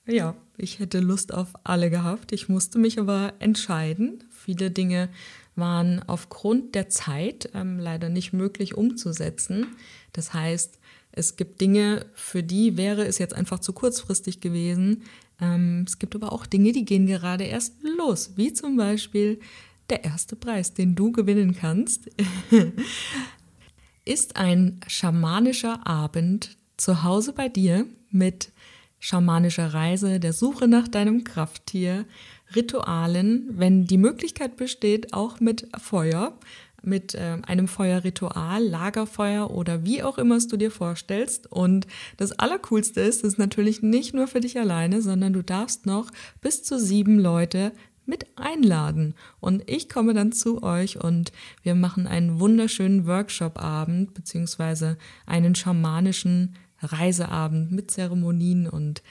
ja, 0.07 0.35
ich 0.57 0.79
hätte 0.79 1.01
Lust 1.01 1.33
auf 1.35 1.53
alle 1.64 1.90
gehabt. 1.90 2.33
Ich 2.33 2.49
musste 2.49 2.79
mich 2.79 2.99
aber 2.99 3.35
entscheiden. 3.38 4.25
Viele 4.31 4.71
Dinge 4.71 5.09
waren 5.55 6.03
aufgrund 6.07 6.75
der 6.75 6.88
Zeit 6.88 7.51
ähm, 7.55 7.79
leider 7.79 8.09
nicht 8.09 8.33
möglich 8.33 8.75
umzusetzen. 8.75 9.66
Das 10.12 10.35
heißt, 10.35 10.79
es 11.12 11.37
gibt 11.37 11.61
Dinge, 11.61 12.07
für 12.14 12.42
die 12.42 12.77
wäre 12.77 13.07
es 13.07 13.19
jetzt 13.19 13.35
einfach 13.35 13.59
zu 13.59 13.73
kurzfristig 13.73 14.40
gewesen. 14.40 15.03
Ähm, 15.40 15.85
es 15.87 15.99
gibt 15.99 16.14
aber 16.14 16.33
auch 16.33 16.47
Dinge, 16.47 16.73
die 16.73 16.85
gehen 16.85 17.07
gerade 17.07 17.45
erst 17.45 17.75
los, 17.83 18.33
wie 18.37 18.53
zum 18.53 18.77
Beispiel 18.77 19.40
der 19.88 20.05
erste 20.05 20.37
Preis, 20.37 20.75
den 20.75 20.95
du 20.95 21.12
gewinnen 21.12 21.55
kannst, 21.55 22.11
ist 24.05 24.37
ein 24.37 24.81
schamanischer 24.87 25.87
Abend 25.87 26.57
zu 26.77 27.03
Hause 27.03 27.33
bei 27.33 27.49
dir 27.49 27.87
mit 28.11 28.53
schamanischer 28.98 29.74
Reise, 29.74 30.20
der 30.20 30.32
Suche 30.32 30.68
nach 30.68 30.88
deinem 30.88 31.24
Krafttier, 31.24 32.06
Ritualen, 32.54 33.48
wenn 33.59 33.87
die 33.87 33.98
Möglichkeit 33.98 34.56
besteht, 34.56 35.12
auch 35.12 35.40
mit 35.40 35.68
Feuer 35.78 36.38
mit 36.87 37.14
äh, 37.14 37.38
einem 37.42 37.68
Feuerritual, 37.68 38.62
Lagerfeuer 38.62 39.50
oder 39.50 39.85
wie 39.85 40.02
auch 40.02 40.18
immer 40.18 40.37
es 40.37 40.46
du 40.46 40.56
dir 40.56 40.70
vorstellst. 40.70 41.50
Und 41.50 41.87
das 42.16 42.32
Allercoolste 42.32 43.00
ist, 43.00 43.24
es 43.24 43.32
ist 43.32 43.38
natürlich 43.38 43.82
nicht 43.82 44.14
nur 44.14 44.28
für 44.28 44.40
dich 44.40 44.59
alleine, 44.59 45.02
sondern 45.02 45.32
du 45.32 45.42
darfst 45.42 45.85
noch 45.85 46.11
bis 46.40 46.62
zu 46.62 46.78
sieben 46.78 47.18
Leute 47.18 47.72
mit 48.06 48.26
einladen. 48.37 49.14
Und 49.40 49.68
ich 49.68 49.88
komme 49.88 50.14
dann 50.14 50.30
zu 50.30 50.62
euch 50.62 51.02
und 51.02 51.32
wir 51.64 51.74
machen 51.74 52.06
einen 52.06 52.38
wunderschönen 52.38 53.06
Workshop-Abend 53.06 54.14
beziehungsweise 54.14 54.96
einen 55.26 55.56
schamanischen 55.56 56.54
Reiseabend 56.81 57.73
mit 57.73 57.91
Zeremonien 57.91 58.69
und 58.69 59.03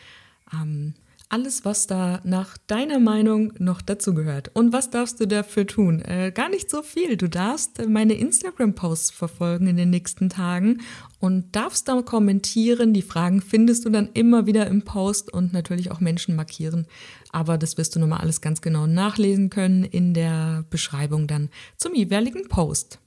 ähm, 0.54 0.93
alles, 1.30 1.65
was 1.65 1.88
da 1.88 2.21
nach 2.23 2.58
deiner 2.67 2.99
Meinung 2.99 3.54
noch 3.58 3.82
dazu 3.82 4.13
gehört. 4.13 4.51
Und 4.54 4.73
was 4.73 4.89
darfst 4.89 5.19
du 5.19 5.28
dafür 5.28 5.65
tun? 5.65 6.01
Äh, 6.01 6.32
gar 6.32 6.49
nicht 6.49 6.69
so 6.69 6.82
viel. 6.82 7.17
Du 7.17 7.28
darfst 7.28 7.86
meine 7.88 8.13
Instagram-Posts 8.13 9.12
verfolgen 9.12 9.67
in 9.67 9.75
den 9.75 9.89
nächsten 9.89 10.30
Tagen 10.30 10.82
und 11.19 11.56
darfst 11.56 11.88
da 11.88 12.01
kommentieren. 12.04 12.93
Die 12.93 13.01
Fragen 13.01 13.41
findest 13.41 13.86
du 13.86 13.89
dann 13.89 14.10
immer 14.13 14.45
wieder 14.45 14.67
im 14.67 14.84
Post 14.84 15.34
und 15.34 15.51
natürlich 15.51 15.91
auch 15.91 15.99
Menschen 15.99 16.36
markieren. 16.36 16.86
Aber 17.32 17.58
das 17.58 17.78
wirst 17.78 17.95
du 17.95 17.99
nochmal 17.99 18.21
alles 18.21 18.41
ganz 18.41 18.62
genau 18.62 18.86
nachlesen 18.86 19.49
können 19.49 19.84
in 19.84 20.13
der 20.13 20.63
Beschreibung 20.69 21.28
dann 21.28 21.49
zum 21.78 21.95
jeweiligen 21.95 22.47
Post. 22.47 22.99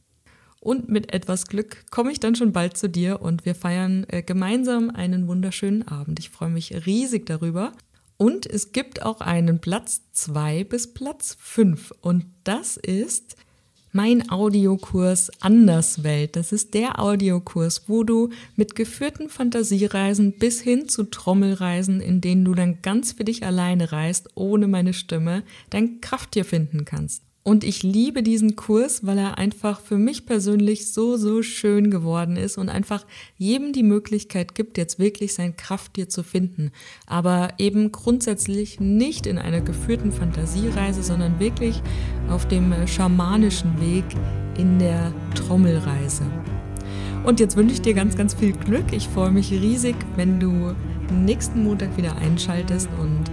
Und 0.60 0.88
mit 0.88 1.12
etwas 1.12 1.46
Glück 1.46 1.84
komme 1.90 2.10
ich 2.10 2.20
dann 2.20 2.34
schon 2.34 2.52
bald 2.52 2.76
zu 2.76 2.88
dir 2.88 3.22
und 3.22 3.44
wir 3.44 3.54
feiern 3.54 4.04
äh, 4.08 4.22
gemeinsam 4.22 4.90
einen 4.90 5.28
wunderschönen 5.28 5.86
Abend. 5.86 6.18
Ich 6.18 6.30
freue 6.30 6.50
mich 6.50 6.86
riesig 6.86 7.26
darüber. 7.26 7.72
Und 8.16 8.46
es 8.46 8.72
gibt 8.72 9.02
auch 9.02 9.20
einen 9.20 9.60
Platz 9.60 10.02
2 10.12 10.64
bis 10.64 10.92
Platz 10.92 11.36
5. 11.40 11.94
Und 12.00 12.26
das 12.42 12.76
ist 12.76 13.36
mein 13.92 14.28
Audiokurs 14.30 15.30
Anderswelt. 15.40 16.34
Das 16.34 16.50
ist 16.50 16.74
der 16.74 16.98
Audiokurs, 16.98 17.88
wo 17.88 18.02
du 18.02 18.30
mit 18.56 18.74
geführten 18.74 19.28
Fantasiereisen 19.28 20.32
bis 20.32 20.60
hin 20.60 20.88
zu 20.88 21.04
Trommelreisen, 21.04 22.00
in 22.00 22.20
denen 22.20 22.44
du 22.44 22.54
dann 22.54 22.82
ganz 22.82 23.12
für 23.12 23.24
dich 23.24 23.46
alleine 23.46 23.92
reist, 23.92 24.30
ohne 24.34 24.66
meine 24.66 24.92
Stimme, 24.92 25.44
dein 25.70 26.00
Krafttier 26.00 26.44
finden 26.44 26.84
kannst. 26.84 27.22
Und 27.44 27.64
ich 27.64 27.82
liebe 27.82 28.22
diesen 28.22 28.56
Kurs, 28.56 29.06
weil 29.06 29.16
er 29.16 29.38
einfach 29.38 29.80
für 29.80 29.96
mich 29.96 30.26
persönlich 30.26 30.92
so, 30.92 31.16
so 31.16 31.42
schön 31.42 31.90
geworden 31.90 32.36
ist 32.36 32.58
und 32.58 32.68
einfach 32.68 33.06
jedem 33.38 33.72
die 33.72 33.82
Möglichkeit 33.82 34.54
gibt, 34.54 34.76
jetzt 34.76 34.98
wirklich 34.98 35.32
sein 35.32 35.56
Krafttier 35.56 36.10
zu 36.10 36.22
finden. 36.22 36.72
Aber 37.06 37.48
eben 37.56 37.90
grundsätzlich 37.90 38.80
nicht 38.80 39.26
in 39.26 39.38
einer 39.38 39.62
geführten 39.62 40.12
Fantasiereise, 40.12 41.02
sondern 41.02 41.40
wirklich 41.40 41.80
auf 42.28 42.46
dem 42.46 42.74
schamanischen 42.86 43.80
Weg 43.80 44.04
in 44.58 44.78
der 44.78 45.12
Trommelreise. 45.34 46.24
Und 47.24 47.40
jetzt 47.40 47.56
wünsche 47.56 47.74
ich 47.74 47.82
dir 47.82 47.94
ganz, 47.94 48.16
ganz 48.16 48.34
viel 48.34 48.52
Glück. 48.52 48.92
Ich 48.92 49.08
freue 49.08 49.30
mich 49.30 49.50
riesig, 49.52 49.96
wenn 50.16 50.38
du 50.38 50.74
nächsten 51.12 51.64
Montag 51.64 51.96
wieder 51.96 52.16
einschaltest 52.16 52.88
und 53.00 53.24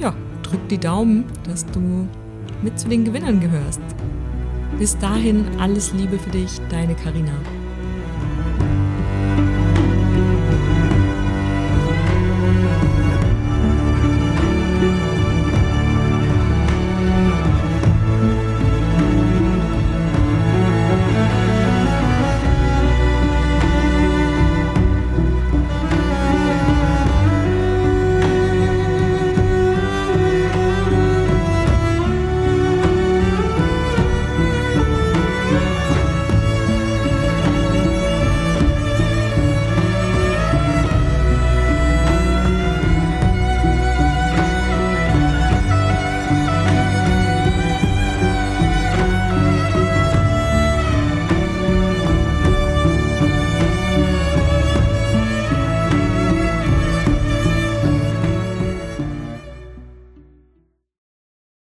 ja, 0.00 0.14
drück 0.42 0.68
die 0.68 0.78
Daumen, 0.78 1.24
dass 1.44 1.64
du 1.66 2.08
mit 2.62 2.78
zu 2.78 2.88
den 2.88 3.04
Gewinnern 3.04 3.40
gehörst. 3.40 3.80
Bis 4.78 4.96
dahin 4.98 5.44
alles 5.58 5.92
Liebe 5.92 6.18
für 6.18 6.30
dich, 6.30 6.60
deine 6.70 6.94
Karina. 6.94 7.32